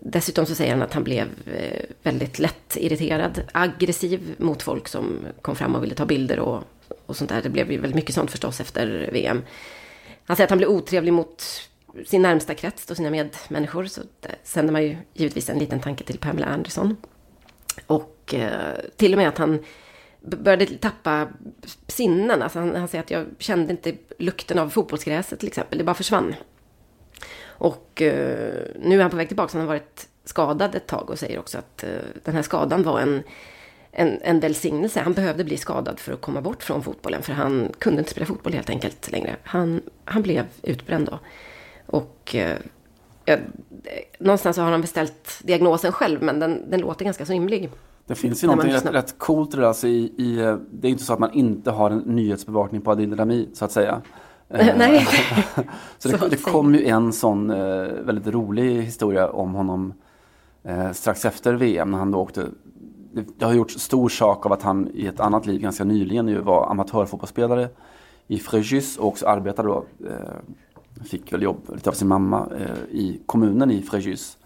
[0.01, 5.19] Dessutom så säger han att han blev eh, väldigt lätt irriterad, aggressiv mot folk som
[5.41, 6.63] kom fram och ville ta bilder och,
[7.05, 7.41] och sånt där.
[7.41, 9.41] Det blev ju väldigt mycket sånt förstås efter VM.
[10.25, 11.43] Han säger att han blev otrevlig mot
[12.05, 13.86] sin närmsta krets och sina medmänniskor.
[13.86, 14.01] Så
[14.43, 16.97] sänder man ju givetvis en liten tanke till Pamela Anderson.
[17.88, 19.60] Och eh, till och med att han
[20.25, 21.27] började tappa
[21.88, 22.41] sinnen.
[22.41, 25.77] Alltså han, han säger att jag kände inte lukten av fotbollsgräset till exempel.
[25.77, 26.35] Det bara försvann.
[27.45, 29.57] Och eh, nu är han på väg tillbaka.
[29.57, 31.89] Han har varit skadad ett tag och säger också att eh,
[32.23, 33.23] den här skadan var en,
[33.91, 34.99] en, en välsignelse.
[34.99, 37.21] Han behövde bli skadad för att komma bort från fotbollen.
[37.21, 39.35] För han kunde inte spela fotboll helt enkelt längre.
[39.43, 41.19] Han, han blev utbränd då.
[41.85, 42.57] Och eh,
[44.19, 47.69] någonstans har han beställt diagnosen själv, men den, den låter ganska så rimlig.
[48.07, 51.03] Det finns ju någonting rätt, rätt coolt det alltså i, i, eh, Det är inte
[51.03, 54.01] så att man inte har en nyhetsbevakning på Adil Rami, så att säga.
[54.49, 55.07] Nej.
[55.97, 59.93] så det, det kom ju en sån eh, väldigt rolig historia om honom
[60.63, 62.47] eh, strax efter VM när han då åkte.
[63.13, 66.27] Det, det har gjorts stor sak av att han i ett annat liv ganska nyligen
[66.27, 67.69] ju var amatörfotbollsspelare
[68.27, 72.95] i Fréjus och också arbetade då eh, fick väl jobb lite av sin mamma eh,
[72.95, 74.37] i kommunen i Fréjus.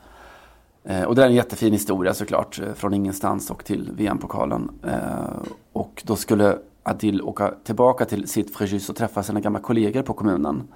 [0.84, 4.72] Eh, och det är en jättefin historia såklart, eh, från ingenstans och till VM-pokalen.
[4.84, 10.02] Eh, och då skulle Adil åka tillbaka till sitt Fréjus och träffa sina gamla kollegor
[10.02, 10.68] på kommunen.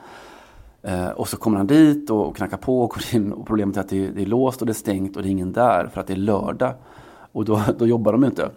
[1.16, 3.90] Och så kommer han dit och, knackar på och går in och problemet är att
[3.90, 6.02] det är, det är, låst och det är stängt och det är ingen där för
[6.02, 6.74] att det är lördag.
[7.32, 8.50] Och då, då jobbar de inte.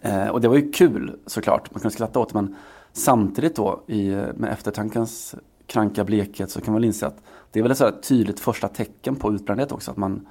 [0.00, 2.56] Eh, och det var ju kul såklart, man kunde skratta åt det men
[2.92, 5.34] samtidigt då i, med eftertankens
[5.66, 8.68] kranka blekhet så kan man väl inse att det är väl ett så tydligt första
[8.68, 9.90] tecken på utbrändhet också.
[9.90, 10.26] Att man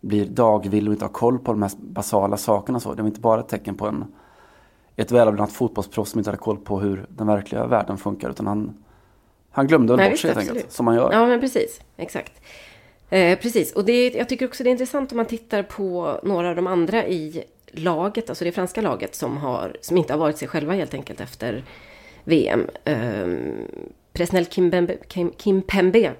[0.00, 2.80] blir dagvill och inte har koll på de här basala sakerna.
[2.80, 2.94] Så.
[2.94, 4.04] Det var inte bara ett tecken på en,
[4.96, 8.30] ett välavlönat fotbollsproffs som inte hade koll på hur den verkliga världen funkar.
[8.30, 8.84] Utan han,
[9.50, 11.12] han glömde väl bort sig helt enkelt, som man gör.
[11.12, 11.80] Ja, men precis.
[11.96, 12.32] Exakt.
[13.10, 16.48] Eh, precis, och det, jag tycker också det är intressant om man tittar på några
[16.48, 20.38] av de andra i laget, alltså det franska laget som, har, som inte har varit
[20.38, 21.64] sig själva helt enkelt efter
[22.24, 22.66] VM.
[22.84, 23.28] Eh,
[24.12, 26.12] Presnel Kimpembe, Kim, Kimpembe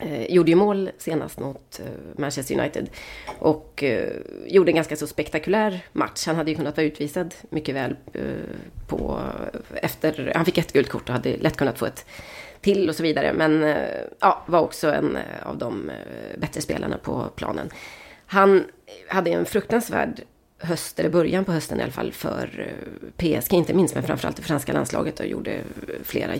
[0.00, 2.90] eh, gjorde ju mål senast mot eh, Manchester United.
[3.38, 4.12] Och eh,
[4.46, 6.26] gjorde en ganska så spektakulär match.
[6.26, 8.22] Han hade ju kunnat vara utvisad mycket väl eh,
[8.88, 9.20] på,
[9.74, 10.32] efter...
[10.34, 12.06] Han fick ett gult kort och hade lätt kunnat få ett
[12.60, 13.32] till och så vidare.
[13.32, 13.76] Men eh,
[14.20, 17.70] ja, var också en eh, av de eh, bättre spelarna på planen.
[18.26, 18.64] Han
[19.08, 20.22] hade en fruktansvärd
[20.60, 24.36] höst, eller början på hösten i alla fall, för eh, PSG, inte minst, men framförallt
[24.36, 25.62] det franska landslaget och gjorde eh,
[26.02, 26.32] flera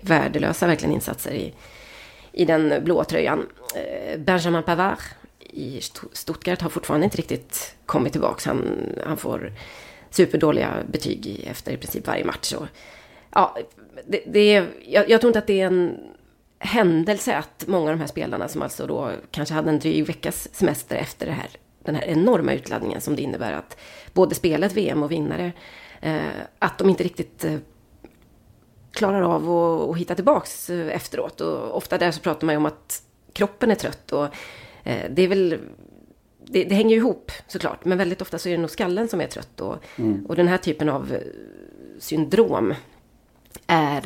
[0.00, 1.54] värdelösa verkligen insatser i,
[2.36, 3.46] i den blå tröjan.
[3.74, 4.98] Eh, Benjamin Pavard
[5.40, 5.80] i
[6.12, 8.50] Stuttgart har fortfarande inte riktigt kommit tillbaka.
[8.50, 9.52] Han, han får
[10.10, 12.52] superdåliga betyg efter i princip varje match.
[12.52, 12.66] Och,
[13.30, 13.56] ja,
[14.06, 15.98] det, det är, jag, jag tror inte att det är en
[16.58, 20.48] händelse att många av de här spelarna som alltså då kanske hade en dryg veckas
[20.54, 21.48] semester efter det här
[21.86, 23.76] den här enorma utladdningen som det innebär att
[24.12, 25.52] både spela ett VM och vinnare,
[26.00, 26.20] eh,
[26.58, 27.58] att de inte riktigt eh,
[28.96, 31.40] klarar av att, att hitta tillbaks eh, efteråt.
[31.40, 34.24] Och ofta där så pratar man ju om att kroppen är trött och
[34.84, 35.58] eh, det är väl
[36.46, 39.20] det, det, hänger ju ihop såklart, men väldigt ofta så är det nog skallen som
[39.20, 39.60] är trött.
[39.60, 40.26] Och, mm.
[40.26, 41.20] och den här typen av eh,
[41.98, 42.74] syndrom
[43.66, 44.04] är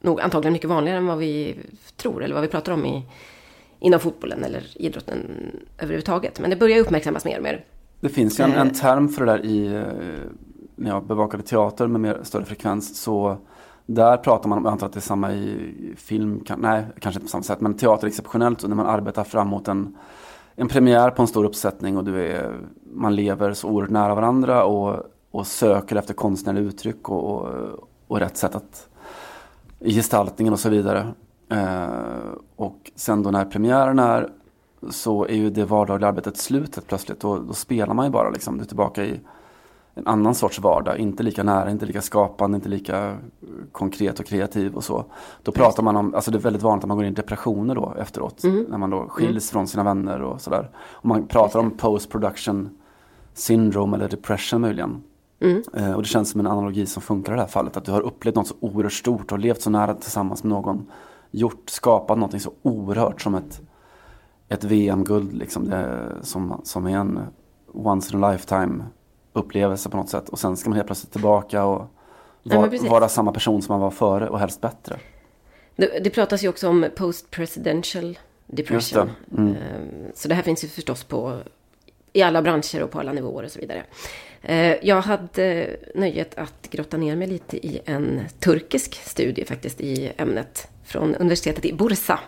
[0.00, 1.56] nog antagligen mycket vanligare än vad vi
[1.96, 3.02] tror, eller vad vi pratar om i,
[3.80, 5.18] inom fotbollen eller idrotten
[5.78, 6.40] överhuvudtaget.
[6.40, 7.64] Men det börjar uppmärksammas mer och mer.
[8.00, 9.84] Det finns ju en, en term för det där i,
[10.76, 13.02] när jag bevakade teater med mer större frekvens.
[13.02, 13.38] Så
[13.90, 17.18] där pratar man om, jag antar att det är samma i film, kan, nej kanske
[17.18, 18.68] inte på samma sätt, men teater exceptionellt.
[18.68, 19.96] när man arbetar fram mot en,
[20.54, 22.56] en premiär på en stor uppsättning och du är,
[22.94, 24.96] man lever så oerhört nära varandra och,
[25.30, 27.48] och söker efter konstnärliga uttryck och, och,
[28.06, 28.88] och rätt sätt att
[29.80, 31.06] i gestaltningen och så vidare.
[31.48, 31.88] Eh,
[32.56, 34.30] och sen då när premiären är
[34.90, 37.20] så är ju det vardagliga arbetet slutet plötsligt.
[37.20, 38.56] Då, då spelar man ju bara liksom.
[38.56, 39.20] Du är tillbaka i
[39.98, 40.98] en annan sorts vardag.
[40.98, 43.16] Inte lika nära, inte lika skapande, inte lika
[43.72, 45.04] konkret och kreativ och så.
[45.42, 47.74] Då pratar man om, alltså det är väldigt vanligt att man går in i depressioner
[47.74, 48.44] då efteråt.
[48.44, 48.66] Mm.
[48.68, 49.52] När man då skiljs mm.
[49.52, 50.70] från sina vänner och sådär.
[50.76, 52.68] Och man pratar om post production
[53.34, 55.02] syndrome eller depression möjligen.
[55.40, 55.62] Mm.
[55.74, 57.76] Eh, och det känns som en analogi som funkar i det här fallet.
[57.76, 60.86] Att du har upplevt något så oerhört stort och levt så nära tillsammans med någon
[61.30, 63.60] gjort, skapat någonting så oerhört som ett,
[64.48, 67.20] ett VM-guld liksom, det, som, som är en
[67.72, 68.84] once in a lifetime
[69.38, 70.28] upplevelse på något sätt.
[70.28, 71.86] Och sen ska man helt plötsligt tillbaka och
[72.42, 74.98] var, ja, vara samma person som man var före och helst bättre.
[75.76, 79.10] Det, det pratas ju också om post-presidential depression.
[79.26, 79.36] Det.
[79.40, 79.52] Mm.
[79.52, 81.38] Ehm, så det här finns ju förstås på,
[82.12, 83.84] i alla branscher och på alla nivåer och så vidare.
[84.42, 90.12] Ehm, jag hade nöjet att grotta ner mig lite i en turkisk studie faktiskt i
[90.16, 92.20] ämnet från universitetet i Bursa.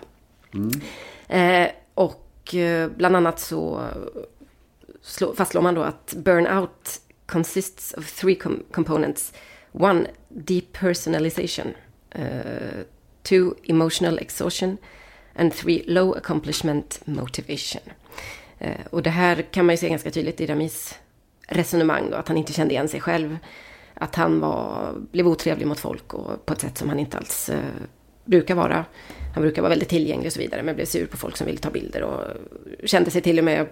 [0.54, 0.70] Mm.
[1.28, 3.80] Ehm, och eh, bland annat så
[5.36, 9.32] fastslår man då att burnout consists of three com components.
[9.72, 11.74] One, depersonalization.
[12.18, 12.84] Uh, eh,
[13.22, 14.76] two, emotional exhaustion.
[15.34, 17.82] And three, low accomplishment motivation.
[18.60, 20.98] Uh, och det här kan man ju se ganska tydligt i Ramis
[21.48, 23.38] resonemang då, att han inte kände igen sig själv.
[23.94, 27.50] Att han var, blev otrevlig mot folk och på ett sätt som han inte alls
[27.50, 27.56] uh,
[28.24, 28.84] brukar vara.
[29.34, 31.58] Han brukar vara väldigt tillgänglig och så vidare, men blev sur på folk som ville
[31.58, 32.24] ta bilder och
[32.84, 33.66] kände sig till och med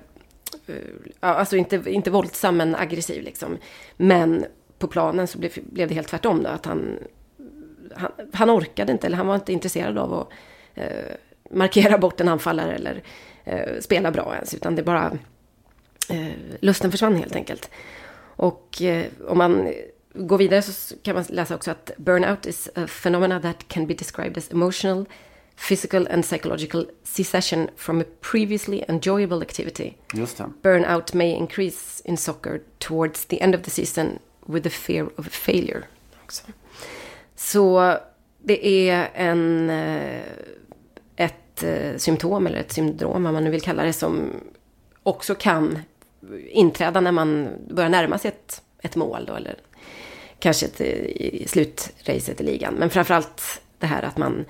[0.69, 0.75] Eh,
[1.21, 3.59] alltså inte, inte våldsam men aggressiv liksom.
[3.97, 4.47] Men
[4.79, 6.99] på planen så blev, blev det helt tvärtom då, att han,
[7.95, 10.29] han, han orkade inte, eller han var inte intresserad av att
[10.75, 11.15] eh,
[11.51, 13.03] markera bort en anfallare eller
[13.45, 15.19] eh, spela bra ens, utan det bara,
[16.11, 17.71] eh, lusten försvann helt enkelt.
[18.21, 19.73] Och eh, om man
[20.15, 23.95] går vidare så kan man läsa också att burnout is a phenomena that can be
[23.95, 25.07] described as emotional,
[25.59, 29.97] physical and psychological secession from a previously enjoyable activity.
[30.62, 35.27] Burnout may increase in soccer towards the end of the season with the fear of
[35.29, 35.83] failure.
[36.25, 36.42] Också.
[37.37, 37.97] Så
[38.42, 40.23] det är en, eh,
[41.16, 44.31] ett eh, symptom eller ett syndrom, vad man nu vill kalla det, som
[45.03, 45.79] också kan
[46.51, 49.57] inträda när man börjar närma sig ett, ett mål då, eller
[50.38, 52.75] kanske ett, i slutracet i ligan.
[52.75, 54.44] Men framförallt det här att man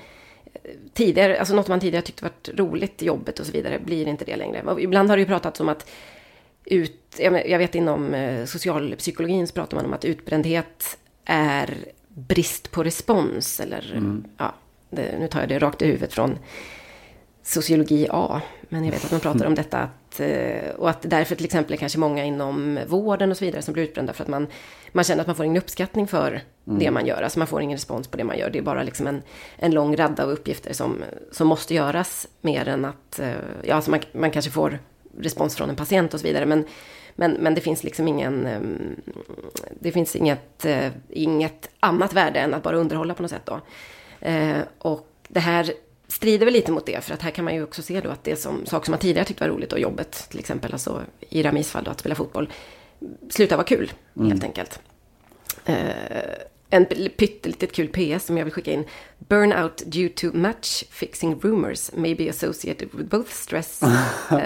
[0.93, 4.37] tidigare, alltså något man tidigare tyckte varit roligt jobbet och så vidare, blir inte det
[4.37, 4.63] längre.
[4.63, 5.91] Och ibland har det ju pratats om att
[6.65, 11.75] ut, jag vet inom eh, socialpsykologin så pratar man om att utbrändhet är
[12.09, 13.61] brist på respons.
[13.61, 14.25] Eller, mm.
[14.37, 14.55] ja,
[14.91, 16.39] det, nu tar jag det rakt i huvudet från
[17.43, 18.41] sociologi A.
[18.69, 19.79] Men jag vet att man pratar om detta.
[19.79, 23.63] Att, eh, och att därför till exempel är kanske många inom vården och så vidare
[23.63, 24.47] som blir utbrända för att man,
[24.93, 26.29] man känner att man får ingen uppskattning för
[26.67, 26.79] mm.
[26.79, 27.23] det man gör.
[27.23, 28.51] Alltså man får ingen respons på det man gör.
[28.51, 29.23] Det är bara liksom en,
[29.57, 33.91] en lång radda av uppgifter som, som måste göras mer än att, eh, ja, alltså
[33.91, 34.79] man, man kanske får
[35.19, 36.47] respons från en patient och så vidare.
[36.47, 36.65] Men,
[37.17, 38.97] men, men det finns liksom ingen, ehm,
[39.81, 43.61] det finns inget, eh, inget annat värde än att bara underhålla på något sätt då.
[44.79, 45.73] Och det här
[46.09, 48.25] strider väl lite mot det, för att här kan man ju också se då att
[48.25, 51.43] det som, saker som man tidigare tyckte var roligt och jobbet, till exempel, alltså i
[51.43, 52.53] Ramis fall då, att spela fotboll,
[53.31, 54.31] slutar vara kul, mm.
[54.31, 54.81] helt enkelt.
[55.69, 55.75] Uh,
[56.71, 58.85] en pyttelitet kul PS som jag vill skicka in.
[59.19, 64.39] Burnout due to match fixing rumors may be associated with both stress uh,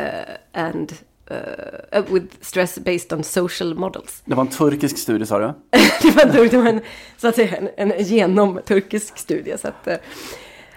[0.53, 0.93] and
[1.31, 4.23] uh, with stress based on social models.
[4.25, 5.47] Det var en turkisk studie sa du?
[6.03, 6.81] det var, en, det var en,
[7.19, 9.59] så att säga, en, en genom-turkisk studie.
[9.59, 9.89] Så att,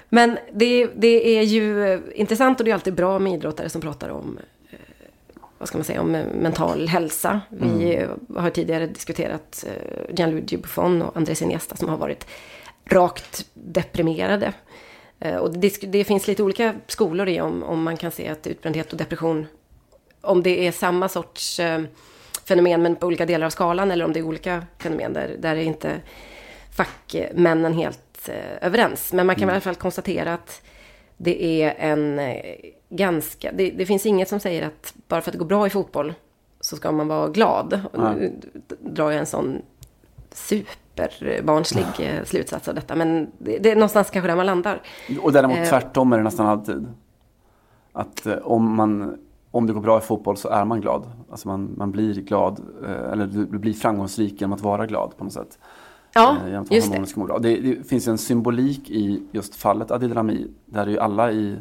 [0.09, 3.81] men det, det är ju eh, intressant och det är alltid bra med idrottare som
[3.81, 4.39] pratar om
[4.71, 4.79] eh,
[5.57, 7.41] vad ska man säga, om eh, mental hälsa.
[7.49, 8.09] Vi mm.
[8.35, 9.65] har tidigare diskuterat
[10.09, 12.27] Gianluigi Buffon och Andres Iniesta som har varit
[12.85, 14.53] rakt deprimerade.
[15.41, 18.91] Och det, det, finns lite olika skolor i om, om man kan se att utbrändhet
[18.91, 19.47] och depression,
[20.21, 21.61] om det är samma sorts
[22.47, 25.55] fenomen men på olika delar av skalan eller om det är olika fenomen där, där
[25.55, 26.01] är inte
[26.75, 29.13] fackmännen helt eh, överens.
[29.13, 29.53] Men man kan mm.
[29.53, 30.61] i alla fall konstatera att
[31.17, 32.55] det är en eh,
[32.89, 33.51] ganska...
[33.51, 36.13] Det, det, finns inget som säger att bara för att det går bra i fotboll
[36.59, 37.81] så ska man vara glad.
[37.93, 38.33] Och nu
[38.79, 39.61] drar jag en sån
[40.31, 42.95] superbarnslig eh, slutsats av detta.
[42.95, 44.81] Men det, det är någonstans kanske där man landar.
[45.21, 46.87] Och däremot eh, tvärtom är det nästan alltid.
[47.93, 49.17] Att om man
[49.51, 51.11] om det går bra i fotboll så är man glad.
[51.31, 52.59] Alltså man, man blir glad,
[53.11, 55.59] eller du blir framgångsrik genom att vara glad på något sätt.
[56.15, 57.39] Ja, eh, just det.
[57.39, 57.57] det.
[57.57, 57.87] det.
[57.87, 60.47] finns en symbolik i just fallet Adil Rami.
[60.65, 61.57] Där är ju alla i,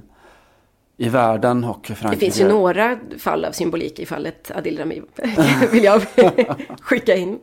[0.97, 2.11] i världen och Frankrike.
[2.11, 5.03] Det finns ju några fall av symbolik i fallet Adil Rami.
[5.73, 6.03] vill jag
[6.81, 7.39] skicka in.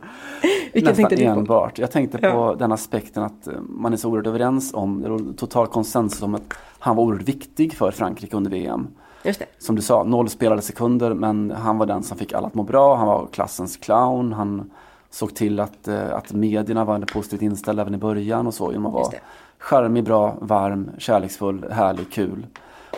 [0.74, 1.80] Vilken Nästan tänkte enbart.
[1.80, 2.56] Jag tänkte på ja.
[2.60, 6.54] den aspekten att eh, man är så oerhört överens om, det total konsensus om att
[6.80, 8.88] han var oerhört viktig för Frankrike under VM.
[9.24, 9.46] Just det.
[9.58, 12.64] Som du sa, noll spelade sekunder men han var den som fick alla att må
[12.64, 12.96] bra.
[12.96, 14.34] Han var klassens clown.
[14.34, 14.72] Han
[15.12, 18.86] såg till att, eh, att medierna var positivt inställda även i början och så genom
[18.86, 19.12] att vara
[19.58, 22.48] charmig, bra, varm, kärleksfull, härlig, kul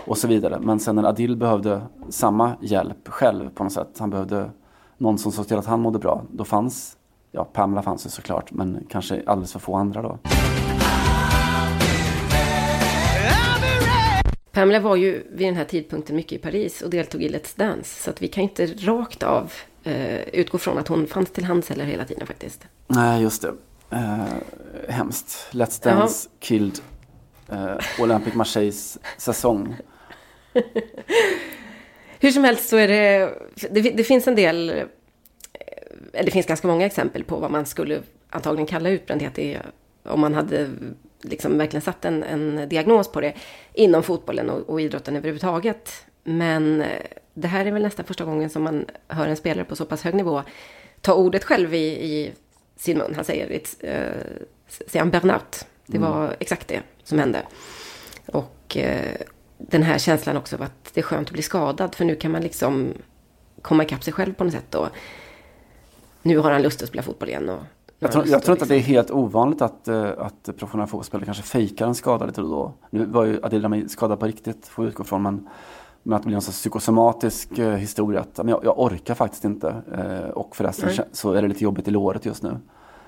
[0.05, 0.59] och så vidare.
[0.59, 4.49] Men sen när Adil behövde samma hjälp själv på något sätt, han behövde
[4.97, 6.97] någon som såg till att han mådde bra, då fanns,
[7.31, 10.17] ja Pamela fanns ju såklart, men kanske alldeles för få andra då.
[14.51, 18.03] Pamela var ju vid den här tidpunkten mycket i Paris och deltog i Let's Dance.
[18.03, 19.51] Så att vi kan inte rakt av
[19.83, 22.67] eh, utgå från att hon fanns till hands heller hela tiden faktiskt.
[22.87, 23.53] Nej, just det.
[23.89, 24.25] Eh,
[24.89, 25.47] hemskt.
[25.51, 26.37] Let's Dance Jaha.
[26.39, 26.79] killed
[27.49, 29.75] eh, Olympic Marseilles säsong.
[32.19, 33.33] Hur som helst så är det,
[33.71, 38.01] det, det finns en del, eh, det finns ganska många exempel på vad man skulle
[38.29, 39.57] antagligen kalla utbrändhet i,
[40.03, 40.69] om man hade
[41.21, 43.33] liksom verkligen satt en, en diagnos på det
[43.73, 46.05] inom fotbollen och, och idrotten överhuvudtaget.
[46.23, 47.01] Men eh,
[47.33, 50.01] det här är väl nästan första gången som man hör en spelare på så pass
[50.01, 50.43] hög nivå
[51.03, 52.33] ta ordet själv i, i
[52.75, 53.13] sin mun.
[53.15, 53.59] Han säger, uh,
[54.69, 55.65] säger han burnout.
[55.85, 56.11] Det mm.
[56.11, 57.41] var exakt det som hände.
[58.25, 59.15] Och uh,
[59.57, 61.95] den här känslan också av att det är skönt att bli skadad.
[61.95, 62.93] För nu kan man liksom
[63.61, 64.75] komma ikapp sig själv på något sätt.
[64.75, 64.87] Och
[66.21, 67.49] nu har han lust att spela fotboll igen.
[67.49, 67.63] Och
[67.99, 71.25] jag tror, jag tror inte att det är liksom- helt ovanligt att, att professionella fotbollsspelare
[71.25, 72.73] kanske fejkar en skada lite då.
[72.89, 75.21] Nu var ju Adil Rami skadad på riktigt, får vi utgå från.
[75.21, 75.49] Men,
[76.03, 78.19] men att det blir en psykosomatisk uh, historia.
[78.19, 79.75] Att, men jag, jag orkar faktiskt inte.
[79.97, 81.05] Uh, och förresten mm.
[81.11, 82.57] så är det lite jobbigt i låret just nu.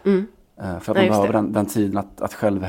[0.05, 0.25] Mm.
[0.57, 2.65] för att man Nej, behöver den, den, tiden att, att själv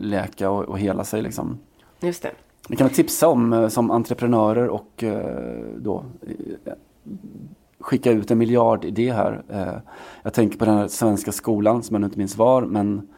[0.00, 1.22] läka och, och hela sig.
[1.22, 1.58] Liksom.
[2.00, 2.30] Just det.
[2.68, 5.04] Vi kan tipsa om som entreprenörer och
[5.76, 6.04] då
[7.80, 9.42] skicka ut en miljardidé här.
[9.48, 9.74] Eh,
[10.22, 13.08] jag tänker på den här svenska skolan som jag nu inte minns var, men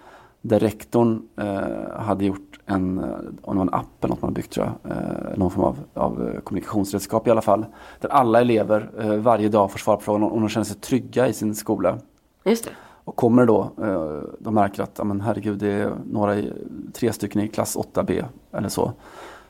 [0.41, 4.67] där rektorn eh, hade gjort en, eh, en app eller något man hade byggt tror
[4.67, 7.67] jag, någon form av, av kommunikationsredskap i alla fall.
[8.01, 11.33] Där alla elever varje dag får svar på frågan om de känner sig trygga i
[11.33, 11.99] sin skola.
[12.45, 12.71] Just det.
[13.05, 13.71] Och kommer då,
[14.39, 16.43] de märker att, men herregud, det är några,
[16.93, 18.93] tre stycken i klass 8B eller så,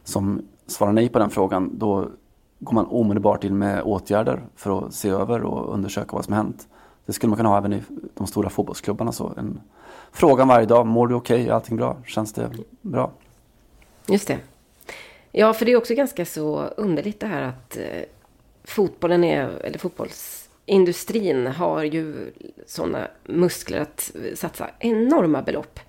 [0.05, 2.09] som svarar nej på den frågan, då
[2.59, 6.43] går man omedelbart in med åtgärder för att se över och undersöka vad som har
[6.43, 6.69] hänt.
[7.07, 7.83] Det skulle man kunna ha även i
[8.15, 9.13] de stora fotbollsklubbarna.
[9.13, 9.61] Så en
[10.13, 11.41] frågan varje dag, mår du okej?
[11.41, 11.49] Okay?
[11.49, 11.97] Är allting bra?
[12.07, 13.13] Känns det bra?
[14.07, 14.39] Just det.
[15.33, 18.03] Ja, för det är också ganska så underligt det här att eh,
[18.65, 22.33] fotbollen är, eller fotbollsindustrin har ju
[22.67, 25.81] sådana muskler att satsa enorma belopp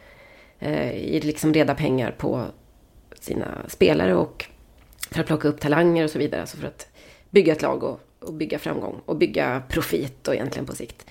[0.59, 2.45] eh, i liksom reda pengar på
[3.19, 4.45] sina spelare och
[5.11, 6.41] för att plocka upp talanger och så vidare.
[6.41, 6.87] Alltså för att
[7.29, 11.05] bygga ett lag och, och bygga framgång och bygga profit och egentligen på sikt.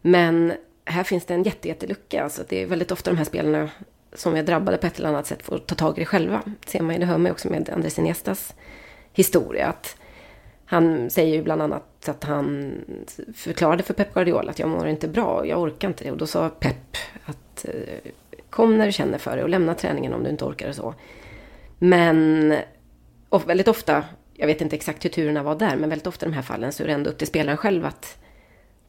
[0.00, 0.52] Men
[0.88, 2.22] här finns det en jättejättelucka.
[2.22, 3.70] Alltså det är väldigt ofta de här spelarna
[4.12, 6.42] som är drabbade på ett eller annat sätt får ta tag i det själva.
[6.44, 7.00] Det, ser man, ju.
[7.00, 8.54] det hör man ju också med Andres Iniestas
[9.12, 9.66] historia.
[9.66, 9.96] Att
[10.64, 12.74] han säger ju bland annat att han
[13.34, 16.10] förklarade för Pep Guardiola att jag mår inte bra, jag orkar inte det.
[16.10, 18.10] Och då sa Pep att eh,
[18.50, 20.94] kom när du känner för det och lämna träningen om du inte orkar och så.
[21.78, 22.54] Men
[23.28, 26.28] och väldigt ofta, jag vet inte exakt hur turerna var där, men väldigt ofta i
[26.28, 28.18] de här fallen så är det ändå upp till spelaren själv att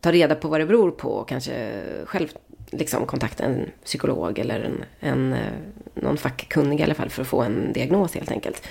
[0.01, 2.27] ta reda på vad det beror på och kanske själv
[2.71, 5.53] liksom kontakta en psykolog eller en, en, eh,
[5.93, 8.67] någon fackkunnig i alla fall för att få en diagnos helt enkelt.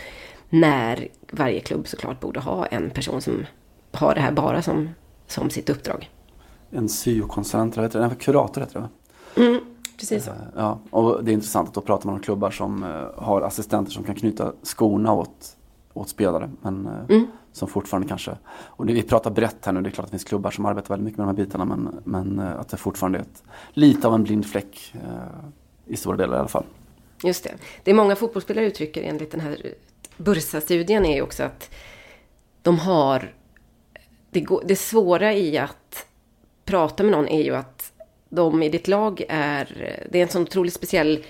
[0.49, 3.47] När varje klubb såklart borde ha en person som
[3.93, 4.91] har det här bara som,
[5.27, 6.11] som sitt uppdrag.
[6.71, 8.05] En syokonsulent, eller heter det?
[8.05, 8.89] En kurator heter det va?
[9.37, 9.61] Mm,
[9.99, 10.31] precis så.
[10.31, 13.43] Eh, ja, och det är intressant att då pratar man om klubbar som eh, har
[13.43, 15.57] assistenter som kan knyta skorna åt
[16.01, 16.51] åt spelare.
[16.63, 17.27] Men eh, mm.
[17.53, 20.19] som fortfarande kanske, och det, vi pratar brett här nu, det är klart att det
[20.19, 22.77] finns klubbar som arbetar väldigt mycket med de här bitarna men, men eh, att det
[22.77, 25.49] fortfarande är ett, lite av en blind fläck eh,
[25.87, 26.65] i stora delar i alla fall.
[27.25, 27.55] Just det.
[27.85, 29.75] Det många fotbollsspelare uttrycker enligt den här
[30.17, 31.71] Bursa-studien är ju också att
[32.63, 33.33] de har
[34.31, 36.07] det, går, det svåra i att
[36.65, 37.93] prata med någon är ju att
[38.29, 41.25] de i ditt lag är, det är en sån otroligt speciell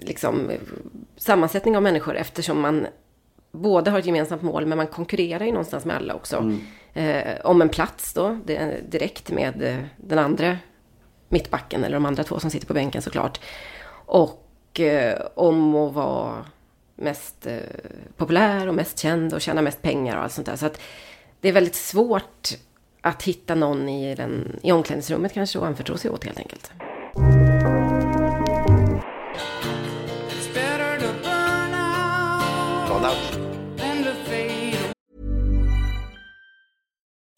[0.00, 0.50] liksom,
[1.16, 2.86] sammansättning av människor eftersom man
[3.52, 6.36] både har ett gemensamt mål men man konkurrerar ju någonstans med alla också.
[6.36, 6.60] Mm.
[6.94, 10.58] Eh, om en plats då, det, direkt med eh, den andra
[11.28, 13.40] mittbacken eller de andra två som sitter på bänken såklart.
[14.06, 16.44] Och eh, om att vara
[16.96, 17.58] mest eh,
[18.16, 20.56] populär och mest känd och tjäna mest pengar och allt sånt där.
[20.56, 20.80] Så att
[21.40, 22.48] det är väldigt svårt
[23.00, 26.72] att hitta någon i, den, i omklädningsrummet kanske och anförtro sig åt helt enkelt.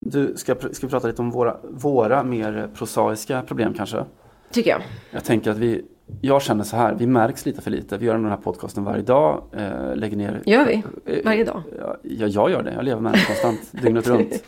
[0.00, 4.04] Du, ska, ska vi prata lite om våra, våra mer prosaiska problem kanske?
[4.50, 4.82] Tycker jag.
[5.10, 5.84] Jag tänker att vi
[6.20, 7.98] jag känner så här, vi märks lite för lite.
[7.98, 10.42] Vi gör den här podcasten varje dag, eh, lägger ner...
[10.46, 10.82] Gör vi?
[11.24, 11.62] Varje dag?
[11.78, 14.44] Ja, jag gör det, jag lever med den konstant, dygnet runt.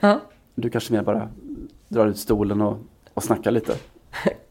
[0.00, 0.20] Ja,
[0.54, 1.28] Du kanske mer bara
[1.88, 2.78] drar ut stolen och,
[3.14, 3.72] och snackar lite.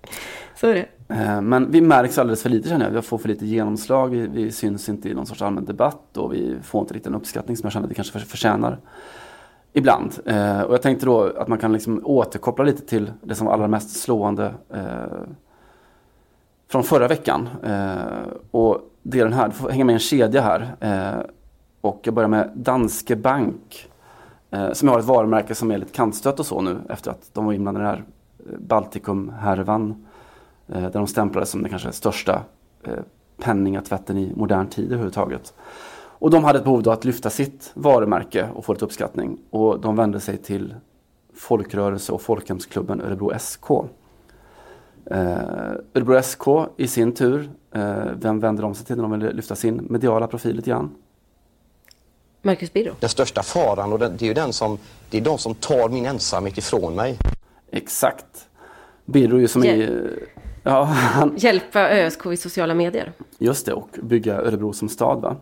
[0.55, 1.15] så är det.
[1.15, 2.91] Eh, men vi märks alldeles för lite känner jag.
[2.91, 6.33] Vi får för lite genomslag, vi, vi syns inte i någon sorts allmän debatt och
[6.33, 8.79] vi får inte riktigt den uppskattning som jag känner att vi kanske förtjänar.
[9.73, 10.11] Ibland.
[10.25, 13.53] Eh, och jag tänkte då att man kan liksom återkoppla lite till det som var
[13.53, 14.83] allra mest slående eh,
[16.67, 17.49] från förra veckan.
[17.63, 17.95] Eh,
[18.51, 20.75] och det är den här, du får hänga med i en kedja här.
[20.79, 21.25] Eh,
[21.81, 23.89] och jag börjar med Danske Bank.
[24.51, 27.45] Eh, som har ett varumärke som är lite kantstött och så nu efter att de
[27.45, 28.03] var inblandade i den här
[28.59, 30.04] Baltikum-härvan.
[30.68, 32.43] Eh, där de stämplades som den kanske största
[32.84, 32.93] eh,
[33.38, 35.53] penningatvätten i modern tid överhuvudtaget.
[36.18, 39.38] Och de hade ett behov då att lyfta sitt varumärke och få lite uppskattning.
[39.49, 40.76] Och de vände sig till
[41.36, 43.70] folkrörelse och folkhemsklubben Örebro SK.
[45.05, 45.38] Eh,
[45.93, 46.47] Örebro SK
[46.78, 50.28] i sin tur, eh, vem vänder de sig till när de vill lyfta sin mediala
[50.28, 50.95] profil lite grann?
[52.41, 52.93] Marcus Birro.
[52.99, 54.78] Den största faran och det, det är ju den som,
[55.09, 57.18] det är de som tar min ensamhet ifrån mig.
[57.72, 58.47] Exakt.
[59.05, 60.09] Birro ju som är...
[60.68, 63.11] Ja, han, Hjälpa ÖSK i sociala medier.
[63.38, 65.36] just det, och bygga Örebro som stad va?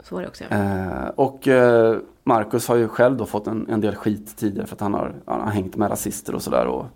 [0.00, 0.44] Så var det också.
[0.48, 0.56] Ja.
[0.56, 4.74] Eh, och eh, Marcus har ju själv då fått en, en del skit tidigare för
[4.74, 6.66] att han har, han har hängt med rasister och sådär.
[6.66, 6.86] Och,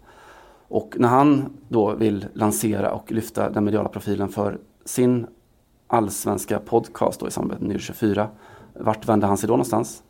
[0.68, 5.26] och när han då vill lansera och lyfta den mediala profilen för sin
[5.86, 8.26] allsvenska podcast då i samarbete med Nyr24.
[8.74, 10.02] Vart vände han sig då någonstans?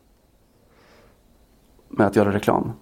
[1.89, 2.73] Med att göra reklam.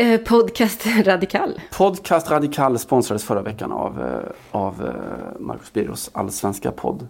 [0.00, 1.60] Eh, podcast Radikal.
[1.76, 7.08] Podcast Radikal sponsrades förra veckan av, eh, av eh, Marcus Birros allsvenska podd.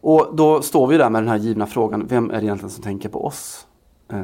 [0.00, 2.82] Och då står vi där med den här givna frågan, vem är det egentligen som
[2.82, 3.66] tänker på oss?
[4.12, 4.20] Eh,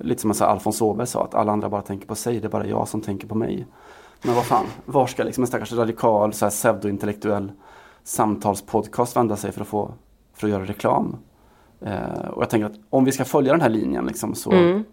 [0.00, 2.66] lite som Alfons Åberg sa, att alla andra bara tänker på sig, det är bara
[2.66, 3.66] jag som tänker på mig.
[4.22, 7.52] Men vad fan, var ska liksom en stackars radikal, så här pseudointellektuell
[8.04, 9.94] samtalspodcast vända sig för att, få,
[10.34, 11.16] för att göra reklam?
[11.80, 14.84] Eh, och jag tänker att om vi ska följa den här linjen liksom, så Mm.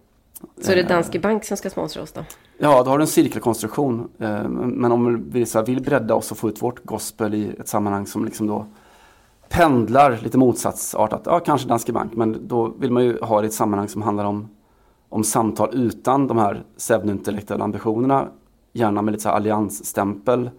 [0.62, 0.88] Så är det Eh.
[0.88, 2.22] Danske Bank som ska sponsra oss då?
[2.58, 4.10] Ja, då har du en cirkelkonstruktion.
[4.20, 7.68] Eh, Men om vi så vill bredda oss och få ut vårt gospel i ett
[7.68, 8.66] sammanhang som liksom då
[9.50, 11.22] pendlar lite motsatsartat.
[11.26, 14.02] Ja, kanske Danske Bank, men då vill man ju ha det i ett sammanhang som
[14.02, 14.50] handlar om,
[15.10, 18.28] om samtal utan de här pseudointellektuella ambitionerna.
[18.74, 20.50] Gärna med lite så alliansstämpel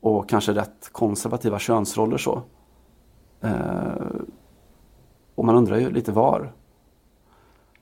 [0.00, 2.42] och kanske rätt konservativa könsroller så.
[3.40, 3.50] Eh,
[5.34, 6.52] och man undrar ju lite var.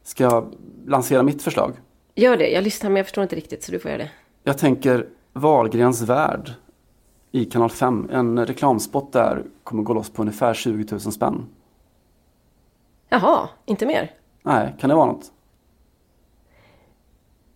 [0.05, 0.55] Ska jag
[0.87, 1.73] lansera mitt förslag?
[2.15, 2.49] Gör det.
[2.49, 4.11] Jag lyssnar men jag förstår inte riktigt så du får göra det.
[4.43, 6.51] Jag tänker Wahlgrens värld
[7.33, 8.09] i kanal 5.
[8.13, 11.47] En reklamspot där kommer gå loss på ungefär 20 000 spänn.
[13.09, 14.11] Jaha, inte mer?
[14.43, 15.33] Nej, kan det vara något?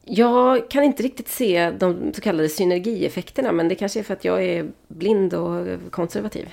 [0.05, 4.25] Jag kan inte riktigt se de så kallade synergieffekterna men det kanske är för att
[4.25, 6.49] jag är blind och konservativ.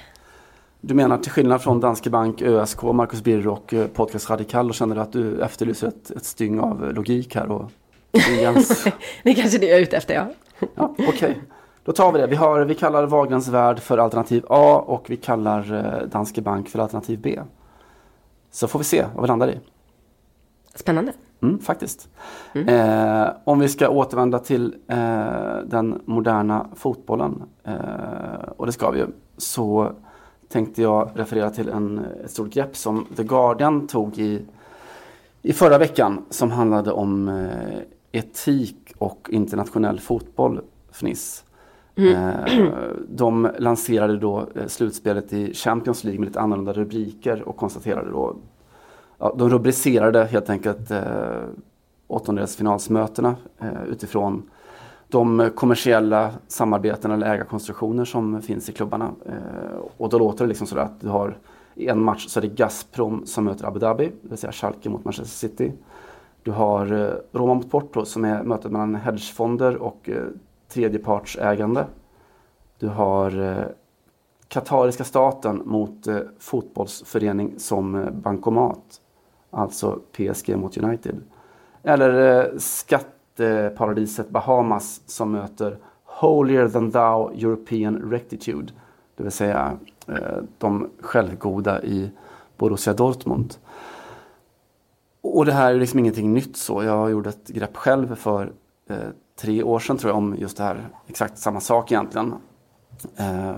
[0.88, 4.76] Du menar till skillnad från Danske Bank, ÖSK, Marcus Birro och eh, Podcast Radikal och
[4.76, 7.72] känner du att du efterlyser ett, ett styng av logik här och
[8.12, 8.84] intelligens?
[9.24, 10.28] Det är kanske det jag är ute efter ja.
[10.76, 11.42] Ja, Okej,
[11.84, 12.28] då tar vi det.
[12.28, 16.70] Vi, har, vi kallar Wahlgrens värld för alternativ A och vi kallar eh, Danske Bank
[16.70, 17.40] för alternativ B.
[18.52, 19.60] Så får vi se vad vi landar i.
[20.76, 21.14] Spännande.
[21.42, 22.10] Mm, faktiskt.
[22.54, 29.00] Eh, om vi ska återvända till eh, den moderna fotbollen, eh, och det ska vi
[29.00, 29.08] ju,
[29.38, 29.96] så
[30.50, 34.46] tänkte jag referera till en, ett stort grepp som The Guardian tog i,
[35.42, 37.80] i förra veckan som handlade om eh,
[38.12, 41.44] etik och internationell fotboll, fniss.
[41.96, 42.30] Eh,
[43.10, 48.36] de lanserade då eh, slutspelet i Champions League med lite annorlunda rubriker och konstaterade då
[49.18, 51.44] ja, de rubricerade helt enkelt eh,
[52.08, 54.50] åttondelsfinalsmötena eh, utifrån
[55.10, 59.12] de kommersiella samarbeten eller ägarkonstruktioner som finns i klubbarna.
[59.26, 61.38] Eh, och då låter det liksom sådär att du har
[61.76, 64.90] i en match så är det Gazprom som möter Abu Dhabi, det vill säga Schalke
[64.90, 65.72] mot Manchester City.
[66.44, 70.24] Du har eh, Roma mot Porto som är mötet mellan hedgefonder och eh,
[70.68, 71.86] tredjepartsägande.
[72.80, 73.74] Du har qatariska
[74.48, 76.08] Katariska staten mot
[76.40, 79.02] fotbollsförening som Bankomat.
[79.50, 81.22] Alltså PSG mot United.
[81.84, 88.74] Eller skatt Eh, skatteparadiset Bahamas som möter Holier than thou European Rectitude.
[89.16, 89.78] Det vill säga
[90.08, 92.12] eh, de självgoda i
[92.58, 93.56] Borussia Dortmund.
[95.22, 96.84] Och det här är liksom ingenting nytt så.
[96.84, 98.52] Jag gjorde ett grepp själv för
[98.90, 98.98] eh,
[99.40, 100.88] tre år sedan tror jag om just det här.
[101.08, 102.34] Exakt samma sak egentligen.
[103.16, 103.56] Eh,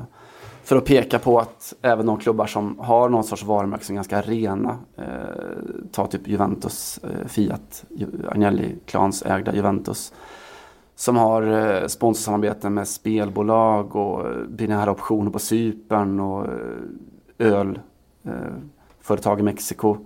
[0.68, 3.98] för att peka på att även de klubbar som har någon sorts varumärke som är
[3.98, 5.06] ganska rena, eh,
[5.92, 7.86] ta typ Juventus, eh, Fiat,
[8.28, 10.14] Agnelli-klans ägda Juventus,
[10.96, 16.46] som har eh, sponsorsamarbeten med spelbolag och eh, binära optioner på Cypern och
[17.38, 17.74] eh,
[19.00, 19.98] ölföretag eh, i Mexiko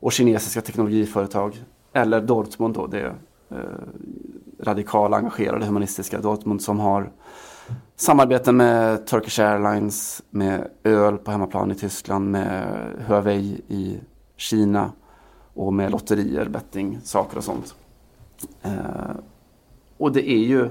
[0.00, 1.64] och kinesiska teknologiföretag.
[1.92, 3.14] Eller Dortmund då, det
[3.50, 3.58] eh,
[4.60, 7.10] radikala, engagerade, humanistiska Dortmund som har
[7.96, 12.64] samarbeten med Turkish Airlines, med öl på hemmaplan i Tyskland, med
[13.06, 13.98] Huawei i
[14.36, 14.92] Kina
[15.54, 17.74] och med lotterier, betting, saker och sånt.
[19.96, 20.70] Och det är ju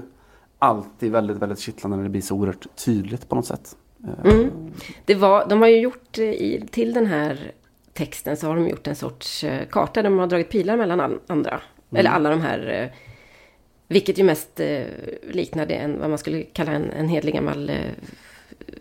[0.58, 3.76] alltid väldigt, väldigt kittlande när det blir så oerhört tydligt på något sätt.
[4.24, 4.50] Mm.
[5.04, 7.52] Det var, de har ju gjort i, till den här
[7.92, 11.20] texten så har de gjort en sorts eh, karta där de har dragit pilar mellan
[11.26, 11.50] andra.
[11.50, 12.00] Mm.
[12.00, 12.82] Eller alla de här.
[12.82, 12.98] Eh,
[13.88, 14.84] vilket ju mest eh,
[15.22, 17.70] liknade en, vad man skulle kalla en, en hedlig gammal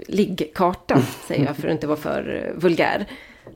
[0.08, 1.02] liggkarta.
[1.28, 3.06] säger jag för att inte vara för vulgär.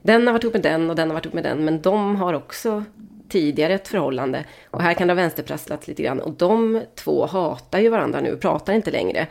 [0.01, 1.65] Den har varit ihop med den och den har varit ihop med den.
[1.65, 2.83] Men de har också
[3.29, 4.45] tidigare ett förhållande.
[4.69, 6.19] Och här kan det ha vänsterprasslat lite grann.
[6.19, 9.27] Och de två hatar ju varandra nu, pratar inte längre.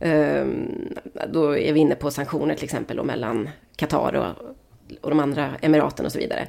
[0.00, 0.94] Um,
[1.28, 4.54] då är vi inne på sanktioner till exempel och mellan Qatar och,
[5.00, 6.46] och de andra emiraten och så vidare.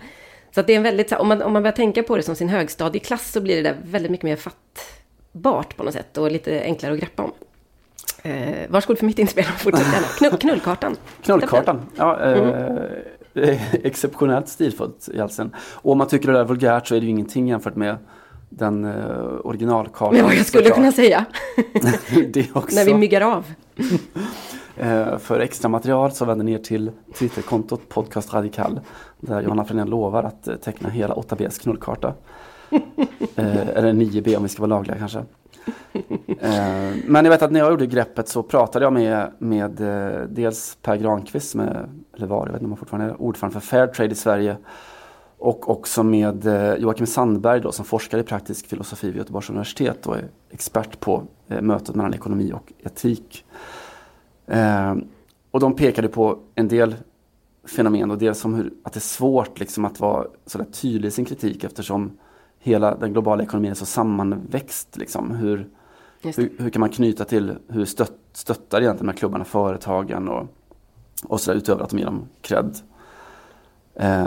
[0.51, 2.35] Så att det är en väldigt, om man, om man börjar tänka på det som
[2.35, 4.35] sin högstadieklass så blir det där väldigt mycket mer
[5.33, 7.31] fattbart på något sätt och lite enklare att greppa om.
[8.23, 10.07] Eh, varsågod för mitt inspel, fortsätt gärna.
[10.17, 10.95] Knull, knullkartan.
[11.21, 12.19] Knullkartan, ja.
[12.19, 12.37] Eh,
[13.35, 13.59] mm.
[13.83, 15.55] exceptionellt stilfullt halsen.
[15.83, 17.97] Och om man tycker det är vulgärt så är det ju ingenting jämfört med
[18.49, 20.17] den uh, originalkartan.
[20.17, 21.25] Ja, jag skulle kunna säga.
[22.33, 22.75] det också.
[22.75, 23.45] När vi myggar av.
[24.83, 28.79] uh, för extra material så vänder ni er till Twitterkontot Podcast Radikal.
[29.19, 32.13] Där Johanna Frenén lovar att uh, teckna hela 8Bs knullkarta.
[33.35, 35.19] Eh, eller 9B om vi ska vara lagliga kanske.
[36.27, 40.21] Eh, men jag vet att när jag gjorde greppet så pratade jag med, med eh,
[40.29, 43.67] dels Per Granqvist, med, eller var, jag vet inte om han fortfarande är ordförande för
[43.67, 44.57] Fairtrade i Sverige.
[45.37, 50.07] Och också med eh, Joakim Sandberg då, som forskar i praktisk filosofi vid Göteborgs universitet
[50.07, 53.45] och är expert på eh, mötet mellan ekonomi och etik.
[54.47, 54.95] Eh,
[55.51, 56.95] och de pekade på en del
[57.75, 61.11] fenomen och dels som hur, att det är svårt liksom att vara så tydlig i
[61.11, 62.17] sin kritik eftersom
[62.61, 64.97] hela den globala ekonomin är så sammanväxt.
[64.97, 65.31] Liksom.
[65.31, 65.67] Hur,
[66.23, 70.47] hur, hur, kan man knyta till hur stött, stöttar egentligen de här klubbarna företagen och,
[71.23, 72.75] och så där, utöver att de ger dem cred.
[73.95, 74.25] Eh,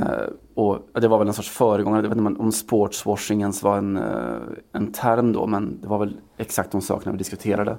[0.55, 3.97] och det var väl en sorts föregångare, jag vet inte om sportswashing ens var en,
[3.97, 4.37] eh,
[4.72, 7.76] en term då, men det var väl exakt de sakerna vi diskuterade.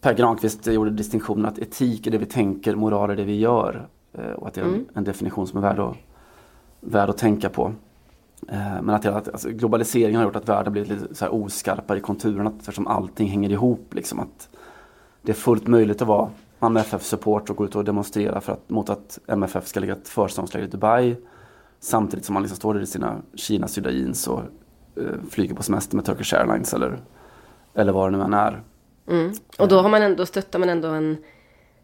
[0.00, 3.88] Per Granqvist gjorde distinktionen att etik är det vi tänker, moral är det vi gör.
[4.12, 4.86] Eh, och att det är en, mm.
[4.94, 5.96] en definition som är värd att,
[6.80, 7.72] värd att tänka på.
[8.48, 12.00] Eh, men att alltså, globaliseringen har gjort att världen blivit lite så här oskarpare i
[12.00, 13.94] konturerna eftersom allting hänger ihop.
[13.94, 14.48] Liksom, att
[15.22, 16.30] det är fullt möjligt att vara
[16.60, 20.66] MFF-support och gå ut och demonstrera för att, mot att MFF ska lägga ett förståndsläger
[20.66, 21.16] i Dubai.
[21.80, 24.40] Samtidigt som man liksom står där i sina Kina-sydda jeans och
[24.96, 26.98] eh, flyger på semester med Turkish Airlines eller,
[27.74, 28.62] eller vad det nu än är.
[29.08, 29.32] Mm.
[29.58, 31.16] Och då har man ändå, stöttar man ändå en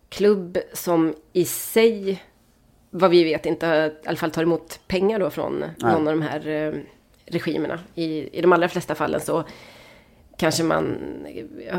[0.09, 2.23] klubb som i sig
[2.95, 5.93] vad vi vet inte i alla fall tar emot pengar då från Nej.
[5.93, 6.73] någon av de här eh,
[7.27, 7.79] regimerna.
[7.95, 9.45] I, I de allra flesta fallen så
[10.37, 10.99] kanske man...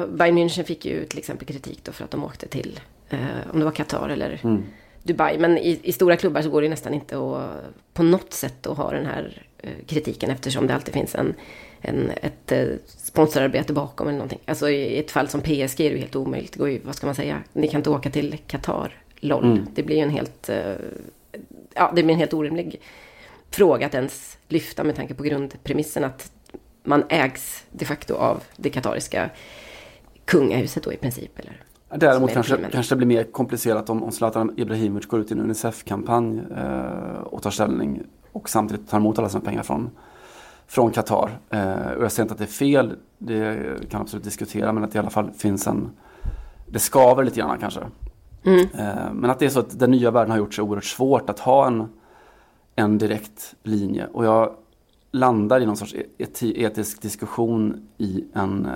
[0.10, 3.20] Bayern München fick ju till exempel kritik då för att de åkte till, eh,
[3.52, 4.64] om det var Qatar eller mm.
[5.04, 5.38] Dubai.
[5.38, 7.50] Men i, i, stora klubbar så går det nästan inte att
[7.94, 11.34] på något sätt att ha den här eh, kritiken eftersom det alltid finns en,
[11.82, 14.40] en, ett eh, sponsorarbete bakom eller någonting.
[14.46, 16.54] Alltså i ett fall som PSG är det ju helt omöjligt.
[16.54, 19.44] Det går ju, vad ska man säga, ni kan inte åka till Qatar LOL.
[19.44, 19.68] Mm.
[19.76, 20.76] Det blir ju en helt, eh,
[21.74, 22.82] ja, det blir en helt orimlig
[23.50, 26.32] fråga att ens lyfta med tanke på grundpremissen att
[26.84, 29.30] man ägs de facto av det katariska
[30.26, 31.40] kungahuset då i princip.
[31.40, 31.62] Eller,
[31.96, 35.40] Däremot kanske, kanske det blir mer komplicerat om, om Zlatan Ibrahimovic går ut i en
[35.40, 39.90] Unicef-kampanj eh, och tar ställning och samtidigt tar emot alla sina pengar från
[40.68, 41.40] från Qatar.
[41.50, 43.60] Eh, och jag säger inte att det är fel, det
[43.90, 45.90] kan absolut diskutera, men att det i alla fall finns en...
[46.68, 47.82] Det skaver lite grann kanske.
[48.44, 48.60] Mm.
[48.60, 51.30] Eh, men att det är så att den nya världen har gjort sig oerhört svårt
[51.30, 51.90] att ha en,
[52.76, 54.08] en direkt linje.
[54.14, 54.54] Och jag
[55.12, 58.68] landar i någon sorts eti etisk diskussion i en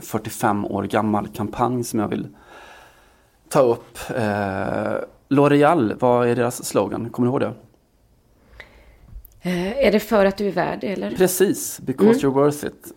[0.00, 2.28] 45 eh, år gammal kampanj som jag vill
[3.48, 3.98] ta upp.
[4.16, 4.94] Eh,
[5.28, 7.10] L'Oreal, vad är deras slogan?
[7.10, 7.52] Kommer du ihåg det?
[9.42, 11.10] är det för att du är värd eller?
[11.10, 12.20] Precis, because mm.
[12.20, 12.92] you're worth it.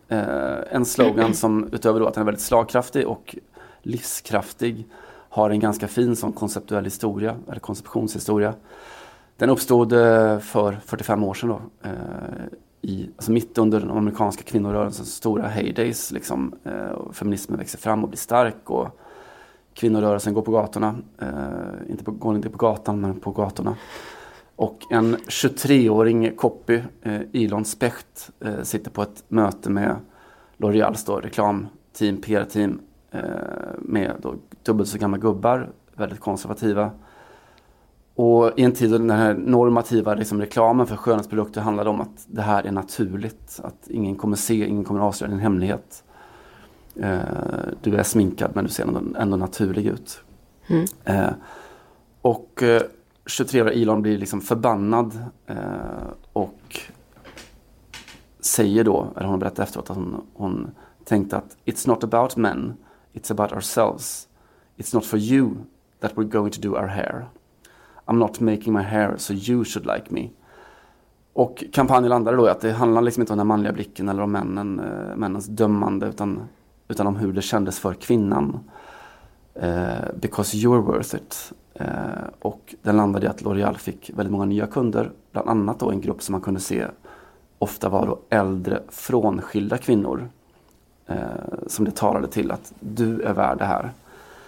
[0.72, 3.36] en slogan som utöver då att den är väldigt slagkraftig och
[3.82, 4.86] livskraftig
[5.34, 8.54] har en ganska fin sån konceptuell historia, eller konceptionshistoria.
[9.38, 11.94] Den uppstod eh, för 45 år sedan då, eh,
[12.82, 16.12] i, alltså mitt under den amerikanska kvinnorörelsens stora heydays.
[16.12, 19.00] Liksom, eh, feminismen växer fram och blir stark och
[19.74, 20.96] kvinnorörelsen går på gatorna.
[21.22, 23.76] Eh, inte på, går inte på gatan, men på gatorna.
[24.56, 28.30] Och en 23-åring copy, eh, Elon Specht,
[28.64, 29.96] sitter på ett möte med
[30.58, 32.80] L'Oreals reklamteam, PR-team
[33.78, 36.92] med då dubbelt så gamla gubbar, väldigt konservativa.
[38.16, 42.26] Och i en tid då den här normativa liksom, reklamen för skönhetsprodukter handlade om att
[42.28, 43.60] det här är naturligt.
[43.64, 46.04] Att ingen kommer se, ingen kommer avslöja din hemlighet.
[46.96, 47.20] Eh,
[47.82, 50.24] du är sminkad men du ser ändå, ändå naturlig ut.
[50.68, 50.86] Mm.
[51.04, 51.34] Eh,
[52.22, 52.82] och eh,
[53.26, 55.58] 23-åriga Elon blir liksom förbannad eh,
[56.34, 56.80] och
[58.40, 60.72] säger då, eller hon berättar efteråt att hon, hon
[61.04, 62.74] tänkte att It's not about men,
[63.14, 64.28] it's about ourselves.
[64.78, 65.66] It's not for you
[66.00, 67.26] that we're going to do our hair.
[68.08, 70.30] I'm not making my hair so you should like me.
[71.34, 74.24] Och kampanjen landade då i att det handlar liksom inte om den manliga blicken eller
[74.24, 76.44] om männen, eh, männens dömande utan,
[76.88, 78.60] utan om hur det kändes för kvinnan.
[79.54, 81.54] Eh, because you're worth it.
[81.74, 81.88] Eh,
[82.40, 85.12] och den landade i att L'Oreal fick väldigt många nya kunder.
[85.32, 86.88] Bland annat då en grupp som man kunde se
[87.60, 90.30] ofta var då äldre frånskilda kvinnor.
[91.08, 91.18] Eh,
[91.68, 93.92] som det talade till att du är värd det här.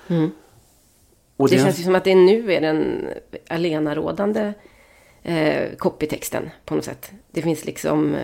[0.08, 0.32] Mm.
[1.38, 3.08] Och det, känns ju som att det nu är den
[3.48, 4.54] alenarådande
[5.24, 7.12] eh, copytexten på något sätt.
[7.32, 8.16] Det finns liksom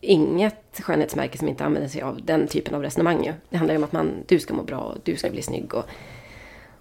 [0.00, 3.24] inget skönhetsmärke som inte använder sig av den typen av resonemang.
[3.24, 3.32] Ju.
[3.50, 5.84] Det handlar ju om att man, du ska må bra, du ska bli snygg och,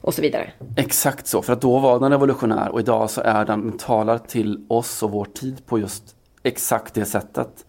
[0.02, 0.52] och så vidare.
[0.78, 4.18] Exakt så, för att då var den revolutionär och idag så är den, den talar
[4.18, 7.66] till oss och vår tid på just exakt det sättet.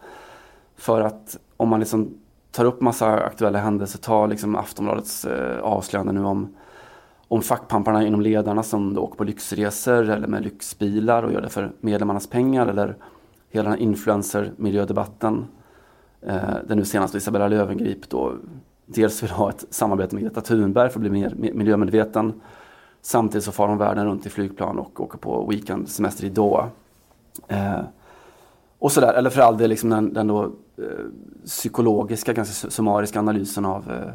[0.76, 2.21] För att om man liksom
[2.52, 6.54] tar upp massa aktuella händelser, tar liksom Aftonbladets eh, avslöjande nu om
[7.32, 11.72] om fackpamparna inom ledarna som åker på lyxresor eller med lyxbilar och gör det för
[11.80, 12.96] medlemmarnas pengar eller
[13.50, 15.44] hela den här influencer-miljödebatten.
[16.20, 18.34] Eh, där nu senast Isabella Löwengrip då
[18.86, 22.40] dels vill ha ett samarbete med Greta Thunberg för att bli mer miljömedveten.
[23.02, 26.68] Samtidigt så far hon världen runt i flygplan och åker på weekendsemester i Doha.
[27.48, 27.80] Eh,
[28.82, 31.06] och sådär, eller för all del liksom den, den då, eh,
[31.44, 34.12] psykologiska, ganska summariska analysen av eh,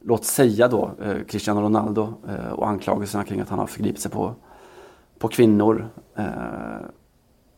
[0.00, 4.10] låt säga då eh, Cristiano Ronaldo eh, och anklagelserna kring att han har förgripit sig
[4.10, 4.34] på,
[5.18, 5.88] på kvinnor.
[6.14, 6.86] Eh,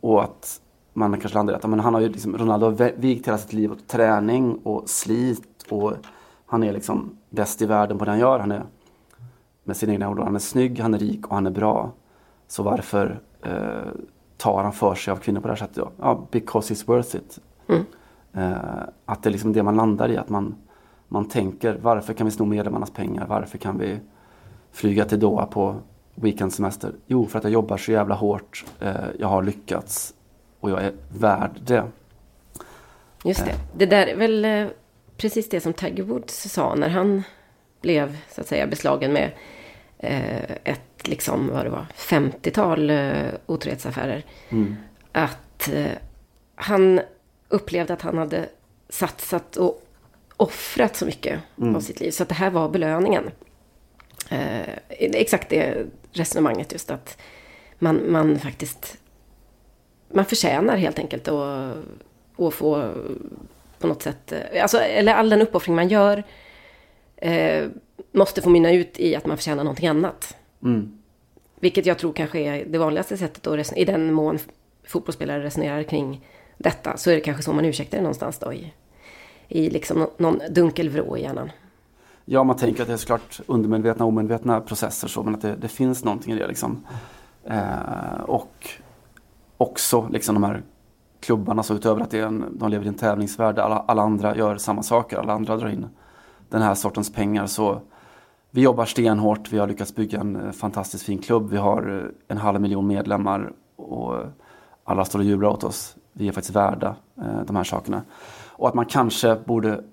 [0.01, 0.61] och att
[0.93, 3.53] man kanske landar i att men han har ju liksom, Ronaldo har vigt hela sitt
[3.53, 5.93] liv åt träning och slit och
[6.45, 8.39] han är liksom bäst i världen på det han gör.
[8.39, 8.63] Han är
[9.63, 11.91] med sina egna ord, han är snygg, han är rik och han är bra.
[12.47, 13.91] Så varför eh,
[14.39, 15.83] tar han för sig av kvinnor på det här sättet?
[15.99, 17.39] Ja, because he's worth it.
[17.67, 17.85] Mm.
[18.33, 20.55] Eh, att det är liksom det man landar i, att man
[21.11, 23.25] man tänker varför kan vi sno medlemmarnas pengar?
[23.27, 23.99] Varför kan vi
[24.71, 25.75] flyga till Doha på
[26.15, 26.91] weekendsemester?
[27.07, 28.65] Jo, för att jag jobbar så jävla hårt.
[28.79, 30.13] Eh, jag har lyckats
[30.59, 31.83] och jag är värd det.
[33.23, 33.55] Just det.
[33.77, 34.67] Det där är väl eh,
[35.17, 37.23] precis det som Tiger Woods sa när han
[37.81, 39.31] blev så att säga beslagen med
[39.97, 42.91] eh, ett liksom, vad det var, 50-tal
[43.45, 44.25] otrohetsaffärer.
[44.49, 44.75] Mm.
[45.11, 45.69] Att
[46.55, 47.01] han
[47.49, 48.49] upplevde att han hade
[48.89, 49.85] satsat och
[50.37, 51.75] offrat så mycket mm.
[51.75, 52.11] av sitt liv.
[52.11, 53.31] Så att det här var belöningen.
[54.29, 54.69] Eh,
[54.99, 57.17] exakt det resonemanget just att
[57.79, 58.97] man, man faktiskt
[60.13, 61.77] man förtjänar helt enkelt att,
[62.37, 62.93] att få
[63.79, 66.23] på något sätt, eh, alltså, eller all den uppoffring man gör
[67.17, 67.67] eh,
[68.11, 70.35] måste få mynna ut i att man förtjänar någonting annat.
[70.63, 70.91] Mm.
[71.59, 74.39] Vilket jag tror kanske är det vanligaste sättet att resonera, i den mån
[74.87, 76.25] fotbollsspelare resonerar kring
[76.57, 78.73] detta, så är det kanske så man ursäktar det någonstans då i,
[79.47, 81.51] i liksom någon dunkel vrå i hjärnan.
[82.25, 85.55] Ja, man tänker att det är såklart undermedvetna och omedvetna processer så, men att det,
[85.55, 86.85] det finns någonting i det liksom.
[87.45, 88.69] Eh, och
[89.57, 90.63] också liksom de här
[91.19, 94.35] klubbarna, så utöver att det är en, de lever i en tävlingsvärld, alla, alla andra
[94.35, 95.85] gör samma saker, alla andra drar in
[96.49, 97.45] den här sortens pengar.
[97.45, 97.81] Så
[98.51, 102.11] vi jobbar stenhårt, vi har lyckats bygga en eh, fantastiskt fin klubb, vi har eh,
[102.27, 104.15] en halv miljon medlemmar och
[104.83, 105.95] alla står och jublar åt oss.
[106.13, 108.01] Vi är faktiskt värda eh, de här sakerna.
[108.51, 109.83] Och att man kanske borde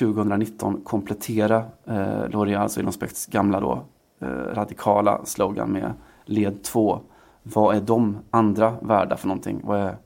[0.00, 2.92] 2019 komplettera eh, L'Oreal, alltså Elon
[3.28, 3.84] gamla då,
[4.20, 5.92] eh, radikala slogan med
[6.24, 7.00] led 2.
[7.42, 9.60] Vad är de andra värda för någonting?
[9.64, 9.96] Vad är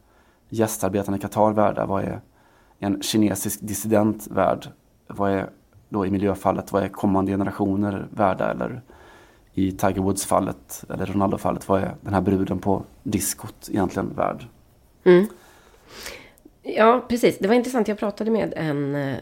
[0.49, 1.87] gästarbetarna i Qatar värda?
[1.87, 2.20] Vad är
[2.78, 4.68] en kinesisk dissident värd?
[5.07, 5.51] Vad är
[5.91, 8.51] då i miljöfallet, vad är kommande generationer värda?
[8.51, 8.82] Eller
[9.55, 14.47] i Tiger Woods-fallet, eller Ronaldo-fallet, vad är den här bruden på diskot egentligen värd?
[15.05, 15.26] Mm.
[16.62, 17.38] Ja, precis.
[17.38, 17.88] Det var intressant.
[17.88, 19.16] Jag pratade med en eh,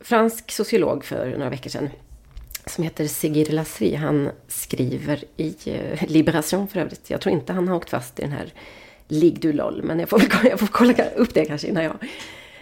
[0.00, 1.88] fransk sociolog för några veckor sedan.
[2.66, 3.94] Som heter Sigir Lasri.
[3.94, 7.10] Han skriver i eh, Liberation för övrigt.
[7.10, 8.52] Jag tror inte han har åkt fast i den här
[9.08, 9.82] Ligg du LOL.
[9.82, 11.96] Men jag får, jag får kolla upp det kanske innan jag...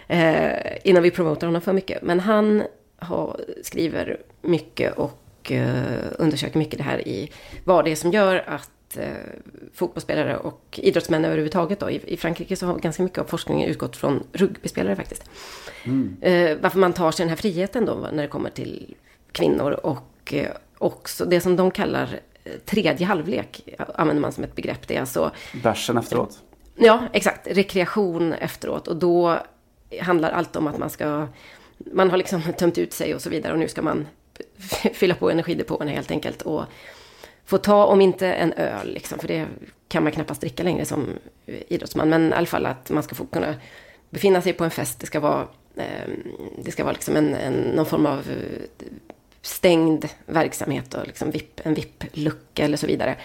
[0.07, 2.01] Eh, innan vi promotar honom för mycket.
[2.01, 2.63] Men han
[3.01, 7.31] har, skriver mycket och eh, undersöker mycket det här i
[7.63, 9.05] vad det är som gör att eh,
[9.73, 11.79] fotbollsspelare och idrottsmän överhuvudtaget.
[11.79, 11.89] Då.
[11.89, 15.29] I, I Frankrike så har ganska mycket av forskningen utgått från rugbyspelare faktiskt.
[16.21, 18.95] Eh, varför man tar sig den här friheten då när det kommer till
[19.31, 20.33] kvinnor och
[20.77, 22.19] också det som de kallar
[22.65, 24.87] tredje halvlek använder man som ett begrepp.
[24.87, 25.31] Det är alltså
[25.63, 26.39] Bärsen efteråt.
[26.75, 27.47] Ja, exakt.
[27.47, 28.87] Rekreation efteråt.
[28.87, 29.37] Och då
[30.01, 31.27] handlar allt om att man ska...
[31.91, 34.07] Man har liksom tömt ut sig och så vidare och nu ska man
[34.93, 36.41] fylla på energidepåerna helt enkelt.
[36.41, 36.63] Och
[37.45, 39.47] få ta, om inte en öl, liksom, för det
[39.87, 41.09] kan man knappast dricka längre som
[41.45, 42.09] idrottsman.
[42.09, 43.55] Men i alla fall att man ska få kunna
[44.09, 44.99] befinna sig på en fest.
[44.99, 46.09] Det ska vara, eh,
[46.57, 48.85] det ska vara liksom en, en, någon form av eh,
[49.41, 53.15] stängd verksamhet och liksom VIP, en VIP-lucka eller så vidare.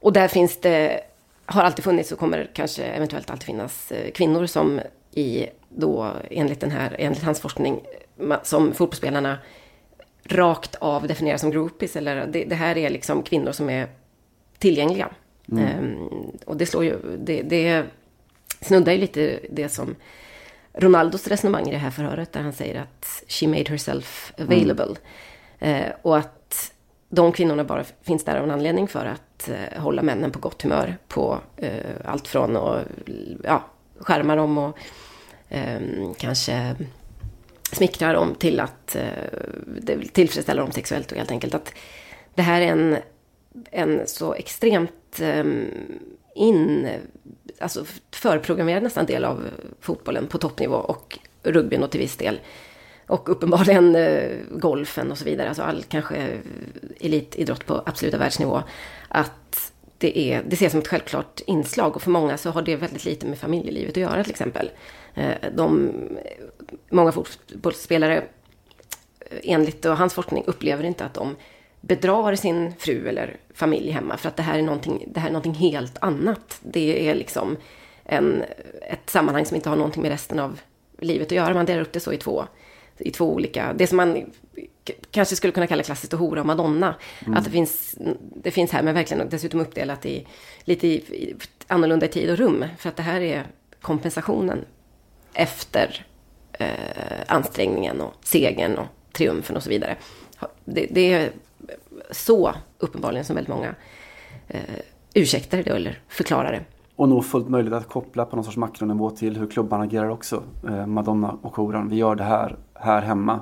[0.00, 1.00] Och där finns det,
[1.46, 4.80] har alltid funnits och kommer kanske eventuellt alltid finnas eh, kvinnor som
[5.14, 7.80] i då enligt den här, enligt hans forskning,
[8.42, 9.38] som fotbollsspelarna
[10.24, 11.96] rakt av definierar som groupies.
[11.96, 13.88] Eller det, det här är liksom kvinnor som är
[14.58, 15.08] tillgängliga.
[15.58, 16.08] Ehm,
[16.44, 17.84] och det slår ju, det, det
[18.60, 19.96] snuddar ju lite det som
[20.72, 24.94] Ronaldos resonemang i det här förhöret där han säger att she made herself available.
[25.58, 26.72] Eh, och att
[27.08, 30.62] de kvinnorna bara finns där av en anledning för att eh, hålla männen på gott
[30.62, 31.72] humör på eh,
[32.04, 32.86] allt från att
[33.44, 33.64] ja,
[34.00, 34.78] skärma dem och
[35.48, 35.80] eh,
[36.18, 36.76] kanske
[37.72, 41.54] smickra dem till att eh, tillfredsställa dem sexuellt och helt enkelt.
[41.54, 41.72] Att
[42.34, 42.96] det här är en,
[43.70, 45.44] en så extremt eh,
[46.34, 46.88] in,
[47.58, 49.48] alltså förprogrammerad nästan del av
[49.80, 52.40] fotbollen på toppnivå och rugbyn och till viss del.
[53.06, 56.38] Och uppenbarligen eh, golfen och så vidare, alltså all kanske
[57.00, 58.62] elitidrott på absoluta världsnivå.
[59.08, 59.69] Att
[60.00, 63.04] det, är, det ses som ett självklart inslag och för många så har det väldigt
[63.04, 64.70] lite med familjelivet att göra till exempel.
[65.14, 65.92] Eh, de,
[66.90, 71.36] många fotbollsspelare eh, enligt hans forskning upplever inte att de
[71.80, 75.32] bedrar sin fru eller familj hemma för att det här är någonting, det här är
[75.32, 76.58] någonting helt annat.
[76.62, 77.56] Det är liksom
[78.04, 78.44] en,
[78.90, 80.60] ett sammanhang som inte har någonting med resten av
[80.98, 81.54] livet att göra.
[81.54, 82.44] Man delar upp det så i två,
[82.98, 84.30] i två olika, det som man
[85.10, 86.94] kanske skulle kunna kalla klassiskt och hora och madonna.
[87.34, 90.26] Att det finns, det finns här men verkligen dessutom uppdelat i
[90.64, 91.34] lite i, i,
[91.66, 92.64] annorlunda i tid och rum.
[92.78, 93.46] För att det här är
[93.80, 94.64] kompensationen
[95.34, 96.06] efter
[96.52, 96.68] eh,
[97.26, 99.96] ansträngningen och segern och triumfen och så vidare.
[100.64, 101.30] Det, det är
[102.10, 103.74] så uppenbarligen som väldigt många
[104.48, 104.60] eh,
[105.14, 106.64] ursäktar det eller förklarar det.
[106.96, 110.42] Och nog fullt möjligt att koppla på någon sorts makronivå till hur klubbarna agerar också.
[110.68, 113.40] Eh, Madonna och horan, vi gör det här, här hemma.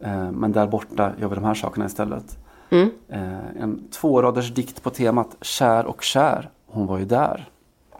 [0.00, 2.38] Eh, men där borta gör vi de här sakerna istället.
[2.70, 2.90] Mm.
[3.08, 7.48] Eh, en tvåraders dikt på temat Kär och kär, hon var ju där.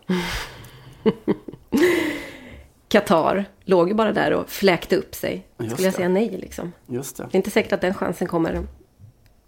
[2.88, 5.47] Qatar låg ju bara där och fläkte upp sig.
[5.59, 5.97] Just Skulle jag det.
[5.97, 6.72] säga nej liksom.
[6.86, 7.22] Just det.
[7.22, 8.66] Det är inte säkert att den chansen kommer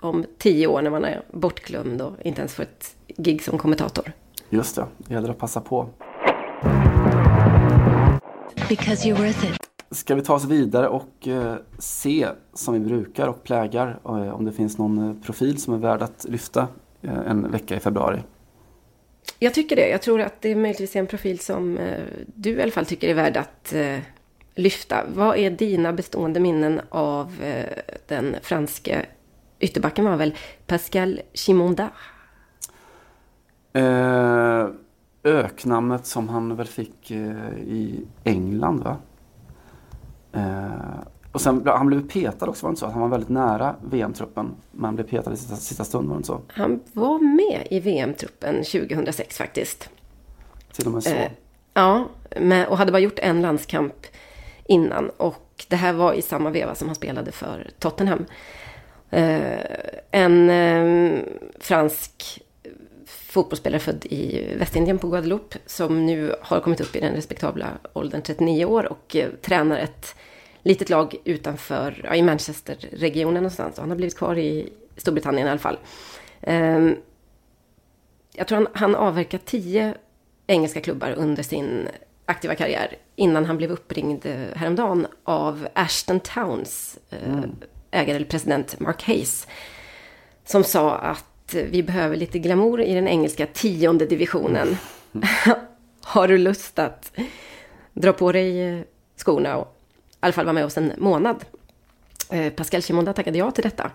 [0.01, 4.13] om tio år när man är bortglömd och inte ens får ett gig som kommentator.
[4.51, 5.89] Just det, det gäller att passa på.
[8.69, 9.61] Because you're worth it.
[9.91, 14.45] Ska vi ta oss vidare och eh, se som vi brukar och plägar eh, om
[14.45, 16.69] det finns någon eh, profil som är värd att lyfta
[17.03, 18.23] en vecka i februari.
[19.39, 19.89] Jag tycker det.
[19.89, 21.79] Jag tror att det är möjligtvis en profil som
[22.27, 23.75] du i alla fall tycker är värd att
[24.55, 25.05] lyfta.
[25.15, 27.33] Vad är dina bestående minnen av
[28.07, 29.07] den franske
[29.59, 30.35] ytterbacken var väl
[30.67, 31.91] Pascal Chimondard?
[33.73, 34.67] Eh,
[35.25, 38.97] öknamnet som han väl fick i England va?
[40.37, 41.01] Eh,
[41.33, 42.87] och sen han blev petad också var det inte så?
[42.87, 44.55] Han var väldigt nära VM-truppen.
[44.73, 46.41] Men blev petad i sista, sista stund var det inte så?
[46.49, 49.91] Han var med i VM-truppen 2006 faktiskt.
[50.73, 51.11] Till och med så.
[51.11, 51.31] Eh,
[51.75, 52.09] ja,
[52.41, 54.07] med, och hade bara gjort en landskamp
[54.65, 55.11] innan.
[55.17, 58.25] Och det här var i samma veva som han spelade för Tottenham.
[59.11, 59.61] Eh,
[60.11, 61.23] en eh,
[61.61, 62.43] fransk
[63.07, 68.23] fotbollsspelare född i Västindien på Guadeloupe som nu har kommit upp i den respektabla åldern
[68.23, 70.15] 39 år och eh, tränar ett
[70.67, 73.79] litet lag utanför, ja, i Manchester-regionen någonstans.
[73.79, 75.79] Han har blivit kvar i Storbritannien i alla fall.
[76.41, 76.91] Eh,
[78.35, 79.95] jag tror han, han avverkat tio
[80.47, 81.89] engelska klubbar under sin
[82.27, 87.45] aktiva karriär innan han blev uppringd häromdagen av Ashton Towns eh,
[87.91, 89.47] ägare eller president Mark Hayes
[90.45, 94.77] som sa att vi behöver lite glamour i den engelska tionde divisionen.
[96.03, 97.13] Har du lust att
[97.93, 98.81] dra på dig eh,
[99.17, 99.76] skorna och
[100.21, 101.45] alla fall vara med oss en månad?
[102.31, 103.91] Eh, Pascal Chimonda tackade ja till detta.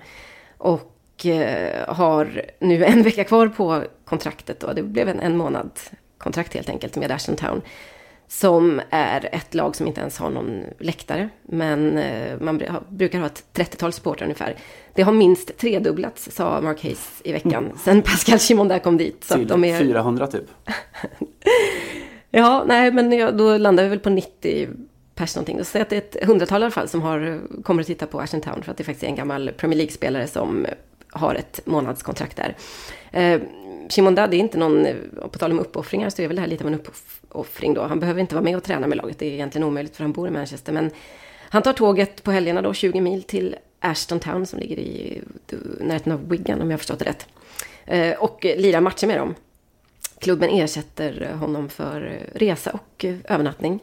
[0.57, 4.63] Och eh, har nu en vecka kvar på kontraktet.
[4.63, 5.69] Och det blev en, en månad
[6.17, 7.61] kontrakt helt enkelt med Ashton Town.
[8.27, 11.29] Som är ett lag som inte ens har någon läktare.
[11.43, 14.55] Men eh, man brukar ha ett 30-tal supportrar ungefär.
[14.93, 17.79] Det har minst tredubblats, sa Mark Hayes i veckan.
[17.83, 19.23] Sen Pascal Chimonda kom dit.
[19.23, 19.79] Så att Till de är...
[19.79, 20.45] 400 typ.
[22.33, 24.69] Ja, nej, men då landar vi väl på 90
[25.21, 25.57] pers någonting.
[25.57, 28.21] Då att det är ett hundratal i alla fall som har, kommer att titta på
[28.21, 28.63] Ashton Town.
[28.63, 30.65] För att det faktiskt är en gammal Premier League-spelare som
[31.09, 32.55] har ett månadskontrakt där.
[33.11, 33.41] Eh,
[33.89, 34.95] Shimon Dad är inte någon, eh,
[35.31, 37.83] på tal om uppoffringar så är väl det här lite av en uppoffring då.
[37.83, 39.19] Han behöver inte vara med och träna med laget.
[39.19, 40.73] Det är egentligen omöjligt för han bor i Manchester.
[40.73, 40.91] Men
[41.49, 45.57] han tar tåget på helgerna då, 20 mil till Ashton Town som ligger i eh,
[45.79, 47.27] närheten av Wigan om jag har förstått det rätt.
[47.85, 49.35] Eh, och lirar matcher med dem.
[50.19, 53.79] Klubben ersätter eh, honom för resa och övernattning.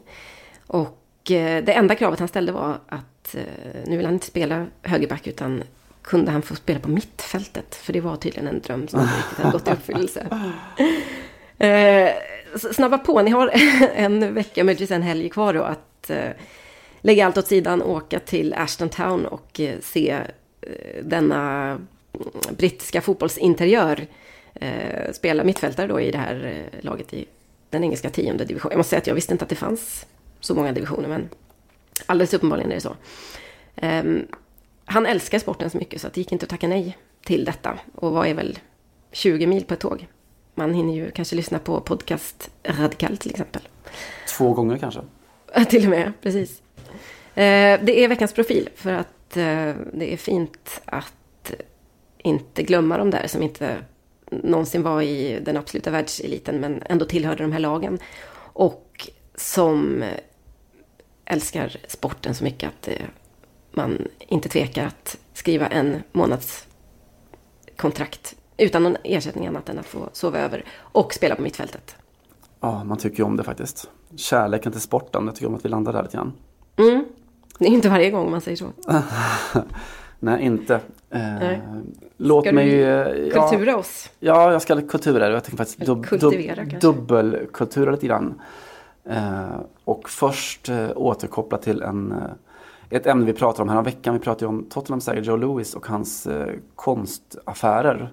[0.66, 0.98] Och
[1.28, 3.42] det enda kravet han ställde var att eh,
[3.86, 5.62] nu vill han inte spela högerback utan
[6.02, 7.74] kunde han få spela på mittfältet.
[7.74, 10.26] För det var tydligen en dröm som inte riktigt hade gått i uppfyllelse.
[11.60, 12.10] Eh,
[12.72, 13.50] snabba på, ni har
[13.94, 16.30] en vecka, möjligtvis en helg kvar då att eh,
[17.00, 20.10] lägga allt åt sidan, åka till Ashton Town och eh, se
[20.60, 21.86] eh, denna mm,
[22.50, 24.06] brittiska fotbollsinteriör
[24.54, 27.26] eh, spela mittfältare då i det här eh, laget i
[27.70, 28.72] den engelska tionde divisionen.
[28.72, 30.06] Jag måste säga att jag visste inte att det fanns
[30.40, 31.28] så många divisioner, men
[32.06, 32.96] alldeles uppenbarligen är det så.
[33.76, 34.26] Ehm,
[34.84, 37.78] han älskar sporten så mycket så att det gick inte att tacka nej till detta.
[37.94, 38.58] Och vad är väl
[39.12, 40.06] 20 mil på ett tåg?
[40.54, 43.62] Man hinner ju kanske lyssna på podcast Radikal till exempel.
[44.36, 45.00] Två gånger kanske.
[45.68, 46.62] Till och med, precis.
[47.34, 51.52] Eh, det är veckans profil för att eh, det är fint att
[52.18, 53.76] inte glömma de där som inte
[54.30, 57.98] någonsin var i den absoluta världseliten men ändå tillhörde de här lagen.
[58.52, 58.87] Och
[59.38, 60.08] som eh,
[61.24, 63.06] älskar sporten så mycket att eh,
[63.72, 66.66] man inte tvekar att skriva en månads
[67.76, 71.96] kontrakt utan någon ersättning annat än att få sova över och spela på mittfältet.
[72.60, 73.90] Ja, man tycker ju om det faktiskt.
[74.16, 76.32] Kärleken till sporten, jag tycker om att vi landar där lite grann.
[76.76, 77.04] Mm.
[77.58, 78.72] Det är inte varje gång man säger så.
[80.20, 80.74] Nej, inte.
[80.74, 80.80] Eh,
[81.10, 81.60] Nej.
[82.16, 82.70] Låt Ska mig...
[82.70, 84.10] du eh, ja, Kultura oss.
[84.20, 85.30] Ja, jag ska kultura.
[85.30, 88.40] Jag tänker faktiskt dub, dub, dubbelkultura lite grann.
[89.08, 92.18] Eh, och först eh, återkoppla till en, eh,
[92.90, 94.14] ett ämne vi pratade om här veckan.
[94.14, 96.28] Vi pratade om Tottenhams ägare Joe Lewis och hans
[96.74, 98.12] konstaffärer.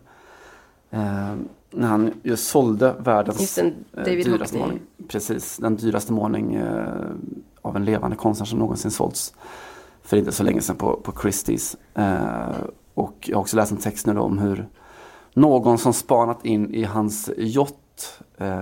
[1.71, 4.81] När han ju sålde världens Just den, David dyraste målning.
[5.07, 6.63] Precis, den dyraste målning
[7.61, 9.33] av en levande konstnär som någonsin sålts.
[10.01, 11.75] För inte så länge sedan på, på Christie's.
[12.93, 14.67] Och jag har också läst en text nu då om hur
[15.33, 17.29] någon som spanat in i hans
[18.37, 18.59] eh,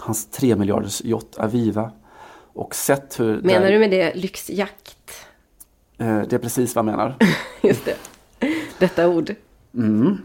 [0.00, 1.90] hans tre miljarders yacht Aviva
[2.52, 3.42] och sett hur...
[3.42, 5.26] Menar där- du med det lyxjakt?
[5.98, 7.16] Eh, det är precis vad jag menar.
[7.62, 7.96] Just det.
[8.78, 9.34] Detta ord.
[9.74, 10.18] Mm.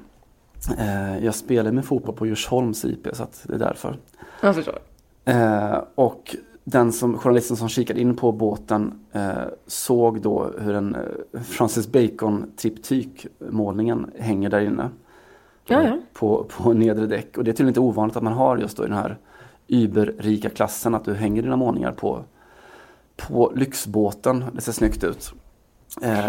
[0.78, 3.98] Eh, jag spelar med fotboll på Djursholms IP så att det är därför.
[4.42, 4.80] Jag förstår.
[5.26, 9.32] Eh, och den som, journalisten som kikade in på båten eh,
[9.68, 14.90] såg då hur en eh, Francis Bacon triptykmålningen hänger där inne.
[15.66, 15.98] Ja.
[16.14, 17.38] På, på nedre däck.
[17.38, 19.18] Och det är tydligen inte ovanligt att man har just då i den här
[19.68, 22.24] überrika klassen att du hänger dina målningar på,
[23.16, 24.46] på lyxbåten.
[24.54, 25.34] Det ser snyggt ut.
[26.02, 26.28] Eh,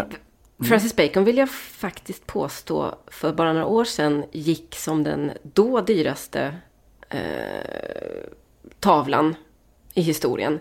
[0.63, 5.81] Francis Bacon vill jag faktiskt påstå för bara några år sedan gick som den då
[5.81, 6.55] dyraste
[7.09, 7.19] eh,
[8.79, 9.35] tavlan
[9.93, 10.59] i historien.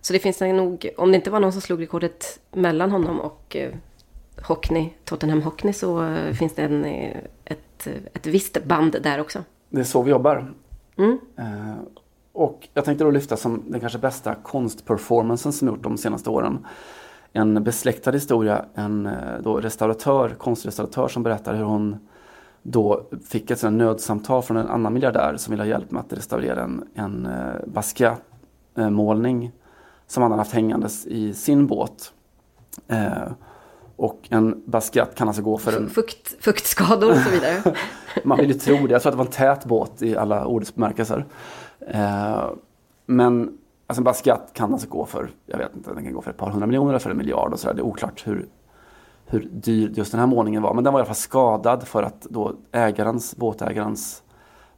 [0.00, 3.56] Så det finns nog, om det inte var någon som slog rekordet mellan honom och
[3.56, 3.72] eh,
[4.42, 9.44] Hockney, Tottenham Hockney, så eh, finns det en, eh, ett, ett visst band där också.
[9.68, 10.54] Det är så vi jobbar.
[10.96, 11.18] Mm.
[11.38, 11.76] Eh,
[12.38, 16.66] och jag tänkte då lyfta som den kanske bästa konstperformancen som gjort de senaste åren.
[17.32, 21.96] En besläktad historia, en eh, då restauratör, konstrestauratör som berättar hur hon
[22.62, 26.62] då fick ett nödsamtal från en annan miljardär som ville ha hjälp med att restaurera
[26.62, 29.52] en, en eh, Basquiat-målning
[30.06, 32.12] som han hade haft hängandes i sin båt.
[32.88, 33.32] Eh,
[33.96, 37.62] och en Basquiat kan alltså gå för en Fukt, fuktskador och så vidare.
[38.24, 38.92] man vill ju tro det.
[38.92, 41.24] Jag tror att det var en tät båt i alla ordets bemärkelser.
[41.88, 42.50] Eh,
[43.06, 46.30] men alltså en Basquiat kan alltså gå för, jag vet inte, den kan gå för
[46.30, 47.74] ett par hundra miljoner eller för en miljard och sådär.
[47.74, 48.46] Det är oklart hur,
[49.26, 50.74] hur dyr just den här målningen var.
[50.74, 54.22] Men den var i alla fall skadad för att då ägarens, båtägarens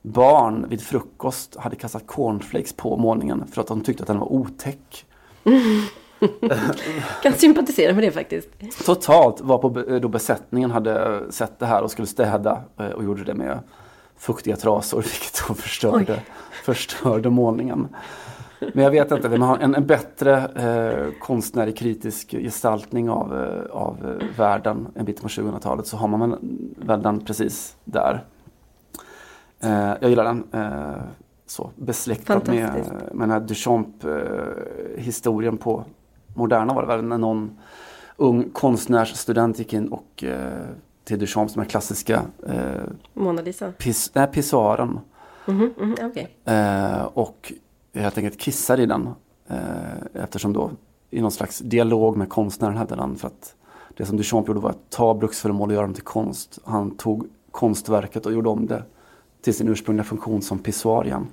[0.03, 4.33] barn vid frukost hade kastat cornflakes på målningen för att de tyckte att den var
[4.33, 5.07] otäck.
[7.23, 8.49] kan sympatisera med det faktiskt.
[8.87, 13.25] Totalt var på då besättningen hade sett det här och skulle städa eh, och gjorde
[13.25, 13.59] det med
[14.17, 16.23] fuktiga trasor vilket då förstörde,
[16.65, 17.89] förstörde målningen.
[18.75, 23.43] Men jag vet inte, vill man ha en, en bättre eh, konstnärlig kritisk gestaltning av,
[23.45, 26.31] eh, av eh, världen en bit på 2000-talet så har man
[26.79, 28.25] väl- den precis där.
[29.61, 30.45] Eh, jag gillar den.
[30.53, 30.95] Eh,
[31.47, 32.71] så besläktad med,
[33.13, 35.85] med den här Duchamp-historien på
[36.35, 37.59] Moderna var det väl när någon
[38.17, 40.37] ung konstnärsstudent gick in och eh,
[41.05, 42.83] till Duchamp som är klassiska eh,
[43.15, 43.73] Mona Lisa.
[43.79, 45.01] pis, nej, pissoaren
[45.51, 46.37] Mhm, mhm, Okej.
[46.45, 47.53] eh, och
[47.95, 49.09] helt enkelt kissade i den
[49.49, 50.71] eh, eftersom då
[51.11, 53.55] i någon slags dialog med konstnären hävdade han för att
[53.97, 56.59] det som Duchamp gjorde var att ta bruksföremål och göra dem till konst.
[56.65, 58.83] Han tog konstverket och gjorde om det
[59.43, 61.27] till sin ursprungliga funktion som pissoar igen.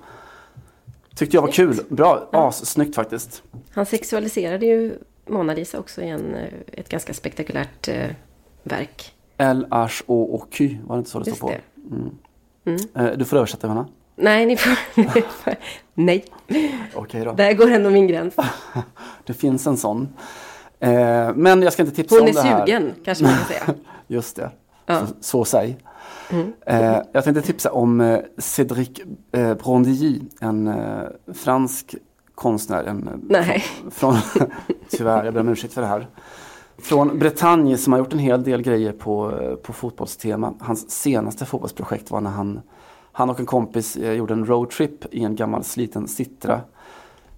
[1.16, 1.80] Tyckte jag var kul.
[1.88, 3.42] Bra, assnyggt faktiskt.
[3.70, 8.06] Han sexualiserade ju Mona Lisa också i en, eh, ett ganska spektakulärt eh,
[8.62, 9.14] verk.
[9.36, 11.56] L-H-O-Q, var det inte så det Just stod på?
[12.64, 13.00] det.
[13.04, 13.88] Eh, Du får översätta Johanna.
[14.18, 14.72] Nej, ni får...
[15.94, 16.24] Nej,
[16.94, 17.32] Okej då.
[17.32, 18.34] där går ändå min gräns.
[19.26, 20.08] Det finns en sån.
[20.80, 20.90] Eh,
[21.34, 22.66] Men jag ska inte tipsa Hon om är det här.
[22.66, 23.74] sugen, kanske man kan säga.
[24.06, 24.50] Just det.
[24.86, 24.94] Ja.
[24.94, 25.06] Mm.
[25.06, 25.76] Så, så säg.
[26.66, 28.90] Eh, jag tänkte tipsa om eh, Cédric
[29.32, 31.02] eh, Brondilly, en eh,
[31.34, 31.94] fransk
[32.34, 32.84] konstnär.
[32.84, 33.64] En, eh, Nej.
[33.90, 34.16] Från,
[34.90, 36.06] tyvärr, jag ber om ursäkt för det här.
[36.82, 40.54] Från Bretagne som har gjort en hel del grejer på, eh, på fotbollstema.
[40.60, 42.60] Hans senaste fotbollsprojekt var när han,
[43.18, 46.60] han och en kompis eh, gjorde en roadtrip i en gammal sliten Citra.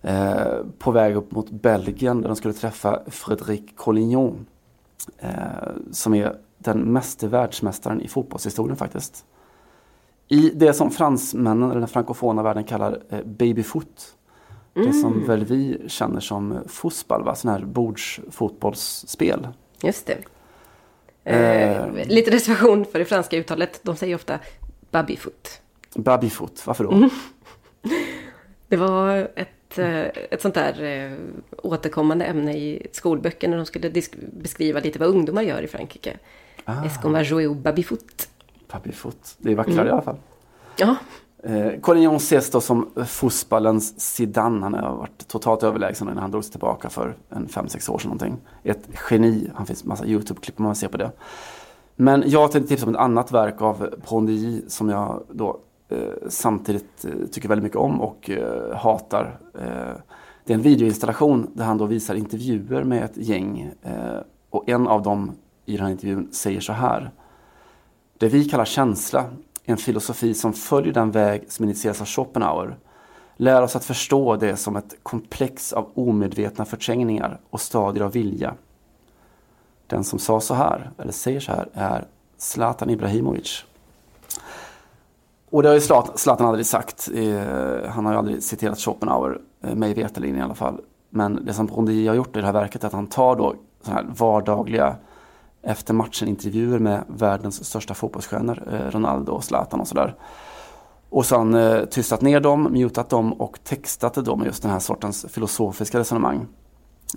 [0.02, 4.46] Eh, på väg upp mot Belgien där de skulle träffa Frédéric Collignon.
[5.18, 5.30] Eh,
[5.92, 9.24] som är den meste världsmästaren i fotbollshistorien faktiskt.
[10.28, 14.14] I det som fransmännen, eller den frankofona världen kallar eh, babyfoot.
[14.74, 14.92] Det Mm.
[14.92, 17.34] som väl vi känner som fotboll, va?
[17.34, 19.48] sån här bordsfotbollsspel.
[19.82, 20.18] Just det.
[21.24, 22.06] Eh, Eh.
[22.08, 23.80] lite reservation för det franska uttalet.
[23.82, 24.38] De säger ofta
[24.90, 25.60] babyfoot.
[25.94, 27.00] Babyfoot, varför Mm.
[27.00, 27.08] då?
[28.68, 31.12] Det var ett, eh, ett sånt där eh,
[31.62, 33.90] återkommande ämne i skolböcker när de skulle
[34.32, 36.16] beskriva lite vad ungdomar gör i Frankrike.
[36.64, 36.84] Ah.
[36.84, 38.28] Est-ce qu'on va jouer au babyfoot?
[38.72, 39.86] Babyfoot, det är vackrare Mm.
[39.86, 40.16] i alla fall.
[40.76, 40.96] Ja,
[41.42, 44.60] Eh, Collignon ses då som fotbollens Zidane.
[44.62, 48.08] Han har varit totalt överlägsen när han drog sig tillbaka för en 5-6 år sedan
[48.08, 48.36] någonting.
[48.62, 49.50] Ett geni.
[49.54, 51.10] Han finns massa YouTube-klipp om man ser på det.
[51.96, 55.60] Men jag tänkte tipsa om ett annat verk av Prondy som jag då
[55.90, 59.38] Eh, samtidigt eh, tycker väldigt mycket om och eh, hatar.
[60.44, 63.70] Det är en videoinstallation där han då visar intervjuer med ett gäng.
[64.50, 65.32] Och en av dem
[65.66, 67.10] i den här intervjun säger så här.
[68.18, 69.24] Det vi kallar känsla
[69.64, 72.76] är en filosofi som följer den väg som initieras av Schopenhauer.
[73.36, 78.54] Lär oss att förstå det som ett komplex av omedvetna förträngningar och stadier av vilja.
[79.86, 82.04] Den som sa så här, eller säger så här, är
[82.36, 83.64] Zlatan Ibrahimovic.
[85.50, 85.80] Och det har ju
[86.14, 87.10] Zlatan, aldrig sagt.
[87.14, 90.80] Eh, han har ju aldrig citerat Schopenhauer, eh, mig veterligen i alla fall.
[91.10, 93.54] Men det som Brondi har gjort i det här verket är att han tar då
[93.82, 94.96] sådana här vardagliga
[95.62, 100.14] efter matchen intervjuer med världens största fotbollsstjärnor, eh, Ronaldo och Zlatan och sådär.
[101.10, 104.62] Och så har han eh, tystat ner dem, mutat dem och textat dem med just
[104.62, 106.46] den här sortens filosofiska resonemang.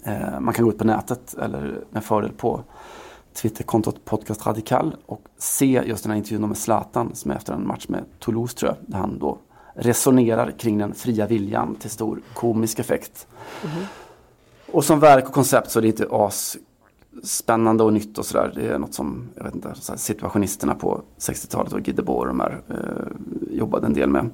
[0.04, 2.62] Eh, man kan gå ut på nätet eller med fördel på
[3.34, 7.68] Twitterkontot Podcast Radikal och se just den här intervjun med Zlatan som är efter en
[7.68, 9.38] match med Toulouse tror jag, där han då
[9.74, 13.28] resonerar kring den fria viljan till stor komisk effekt.
[14.72, 16.58] Och som verk och koncept så är det inte as
[17.24, 18.52] spännande och nytt och sådär.
[18.56, 22.40] Det är något som, jag vet inte, situationisterna på 60-talet och Guy Debord och de
[22.40, 24.30] här eh, jobbade en del med.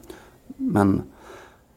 [0.58, 1.02] Men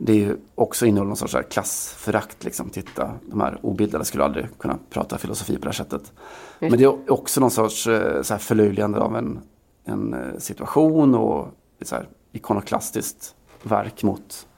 [0.04, 2.70] det är ju också innehåller någon sorts klassförakt liksom.
[2.70, 6.12] Titta, de här obildade skulle aldrig kunna prata filosofi på det här sättet.
[6.58, 9.40] Men det är också någon sorts eh, så här förlöjligande av en,
[9.84, 11.48] en eh, situation och
[11.82, 14.48] så här ikonoklastiskt verk mot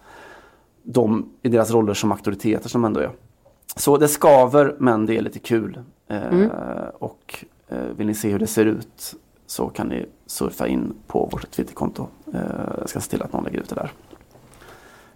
[0.82, 3.10] de i deras roller som auktoriteter som ändå är.
[3.76, 5.78] Så det skaver men det är lite kul.
[6.08, 6.48] Eh,
[6.98, 9.14] Och eh, vill ni se hur det ser ut
[9.46, 12.06] så kan ni surfa in på vårt Twitterkonto.
[12.34, 12.40] Eh,
[12.78, 13.92] jag ska se till att någon lägger ut det där.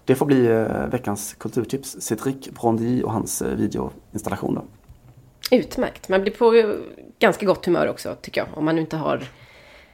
[0.08, 1.96] Det får bli eh, veckans kulturtips.
[2.00, 4.54] Cedric Brondy och hans eh, videoinstallation.
[4.54, 4.64] Då.
[5.56, 6.08] utmärkt.
[6.08, 6.74] Man blir på
[7.18, 8.58] ganska gott humör också, tycker jag.
[8.58, 9.28] Om man inte har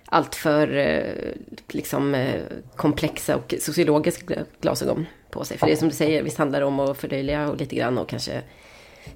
[0.07, 1.33] allt för eh,
[1.69, 2.43] liksom, eh,
[2.77, 5.59] komplexa och sociologiska glasögon på sig.
[5.59, 7.99] För det är som du säger, visst handlar det om att förlöjliga och lite grann
[7.99, 8.43] och kanske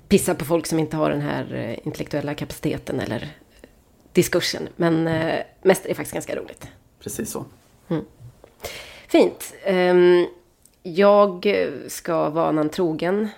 [0.08, 3.28] pissa på folk som inte har den här eh, intellektuella kapaciteten eller
[4.12, 4.68] diskursen.
[4.76, 6.68] Men eh, mest är det faktiskt ganska roligt.
[7.00, 7.44] Precis så.
[9.08, 9.54] Fint.
[9.64, 10.26] Ehm,
[10.94, 11.46] jag
[11.88, 13.28] ska vanan trogen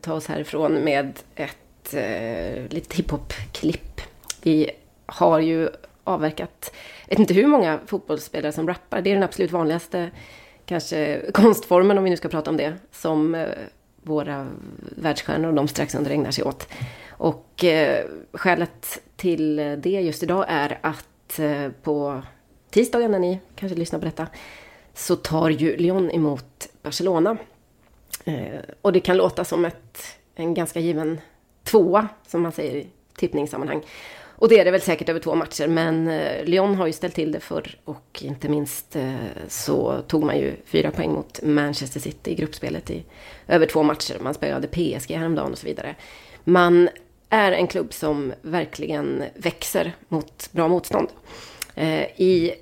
[0.00, 4.00] ta oss härifrån med ett eh, litet hiphop-klipp.
[4.42, 4.70] Vi
[5.06, 5.68] har ju
[6.04, 6.72] avverkat,
[7.06, 9.00] jag vet inte hur många fotbollsspelare som rappar.
[9.00, 10.10] Det är den absolut vanligaste
[10.66, 13.48] kanske konstformen, om vi nu ska prata om det, som eh,
[14.02, 14.48] våra
[14.96, 16.68] världsstjärnor och de strax under ägnar sig åt.
[17.10, 22.22] Och eh, skälet till det just idag är att eh, på
[22.70, 24.26] tisdagen när ni kanske lyssnar på detta
[24.94, 27.36] så tar ju Lyon emot Barcelona.
[28.24, 30.02] Eh, och det kan låta som ett,
[30.34, 31.20] en ganska given
[31.64, 33.82] tvåa, som man säger i tippningssammanhang.
[34.40, 37.14] Och det är det väl säkert över två matcher, men eh, Lyon har ju ställt
[37.14, 39.14] till det förr och inte minst eh,
[39.48, 43.04] så tog man ju fyra poäng mot Manchester City i gruppspelet i
[43.48, 44.18] över två matcher.
[44.20, 45.94] Man spelade PSG häromdagen och så vidare.
[46.44, 46.88] Man
[47.28, 51.08] är en klubb som verkligen växer mot bra motstånd.
[51.74, 52.54] Eh, I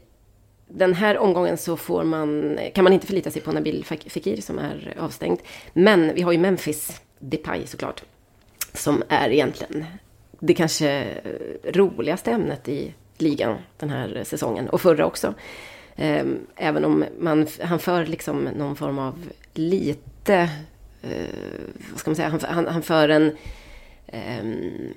[0.69, 4.59] den här omgången så får man, kan man inte förlita sig på Nabil Fekir som
[4.59, 5.41] är avstängd.
[5.73, 8.03] Men vi har ju Memphis Depay såklart.
[8.73, 9.85] Som är egentligen
[10.41, 14.69] det kanske eh, roligaste ämnet i ligan den här säsongen.
[14.69, 15.35] Och förra också.
[15.97, 19.15] Ehm, även om man, han för liksom någon form av
[19.55, 20.51] lite,
[21.03, 21.27] eh,
[21.91, 23.37] vad ska man säga, han, han, han för en
[24.13, 24.95] Um,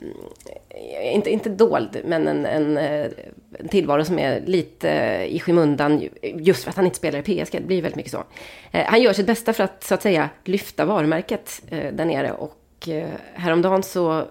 [1.04, 3.12] inte, inte dold, men en, en, eh,
[3.60, 4.90] en, tillvaro som är lite
[5.30, 7.52] i skymundan just för att han inte spelar i PSG.
[7.52, 8.18] Det blir väldigt mycket så.
[8.18, 12.32] Uh, han gör sitt bästa för att så att säga lyfta varumärket uh, där nere
[12.32, 13.04] och uh,
[13.34, 14.26] häromdagen så,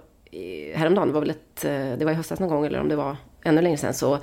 [0.75, 1.63] häromdagen, var väl ett,
[1.99, 4.19] det var i höstas någon gång eller om det var ännu längre sedan så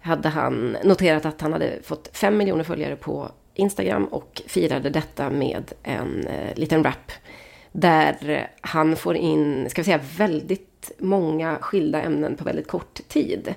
[0.00, 5.30] hade han noterat att han hade fått fem miljoner följare på Instagram och firade detta
[5.30, 7.12] med en liten rap
[7.76, 13.54] där han får in, ska vi säga, väldigt många skilda ämnen på väldigt kort tid.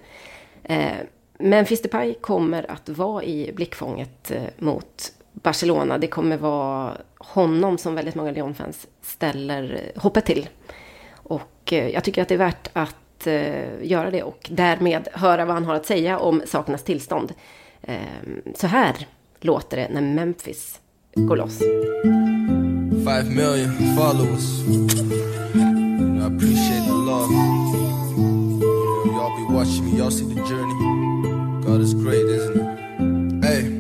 [0.63, 0.95] Eh,
[1.38, 5.97] men Depay kommer att vara i blickfånget eh, mot Barcelona.
[5.97, 10.49] Det kommer vara honom som väldigt många Lyon-fans ställer eh, hoppet till.
[11.13, 12.93] Och jag tycker att det är värt att
[13.82, 17.34] göra det och därmed höra vad han har att säga om sakernas tillstånd.
[18.55, 19.07] Så här
[19.39, 20.80] låter det när Memphis
[21.15, 21.59] går loss.
[23.03, 24.67] Five million followers.
[24.67, 27.29] You know, I appreciate the love.
[27.31, 31.63] You know, y'all be watching me, y'all see the journey.
[31.65, 33.45] God is great, isn't it?
[33.45, 33.76] Hey.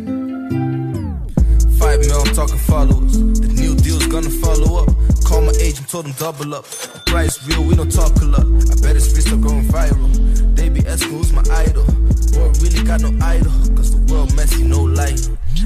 [1.99, 3.17] Mil, I'm talking followers.
[3.17, 4.89] The new deal's gonna follow up.
[5.25, 6.65] Call my agent, told him double up.
[6.65, 8.45] The price real, we don't talk a lot.
[8.45, 10.55] I bet his free still going viral.
[10.55, 11.85] They be asking who's my idol.
[12.33, 13.51] Boy, really got no idol.
[13.75, 15.19] Cause the world messy, no light.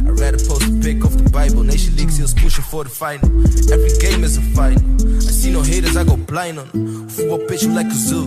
[0.08, 1.64] I'd rather post a pic off the Bible.
[1.64, 3.28] Nation League seals pushing for the final.
[3.72, 4.82] Every game is a final.
[5.06, 7.10] I see no haters, I go blind on them.
[7.10, 8.26] Football pitch you like a zoo.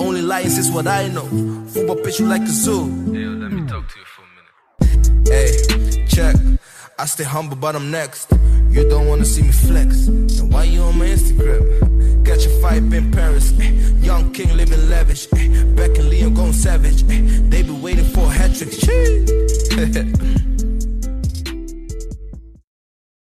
[0.00, 1.26] Only lions is what I know.
[1.72, 2.86] Football pitch you like a zoo.
[3.12, 5.28] Yeah, let me talk to you for a minute.
[5.28, 6.36] Hey, check.
[7.00, 8.28] I stay humble, but I'm next.
[8.70, 10.06] You don't wanna see me flex.
[10.06, 12.24] Then why you on my Instagram?
[12.24, 13.52] Got your fight in Paris.
[13.60, 13.70] Eh.
[14.00, 15.28] Young king living lavish.
[15.34, 15.62] Eh.
[15.76, 17.04] Beck and Liam going savage.
[17.04, 17.22] Eh.
[17.50, 20.44] They be waiting for a hat trick.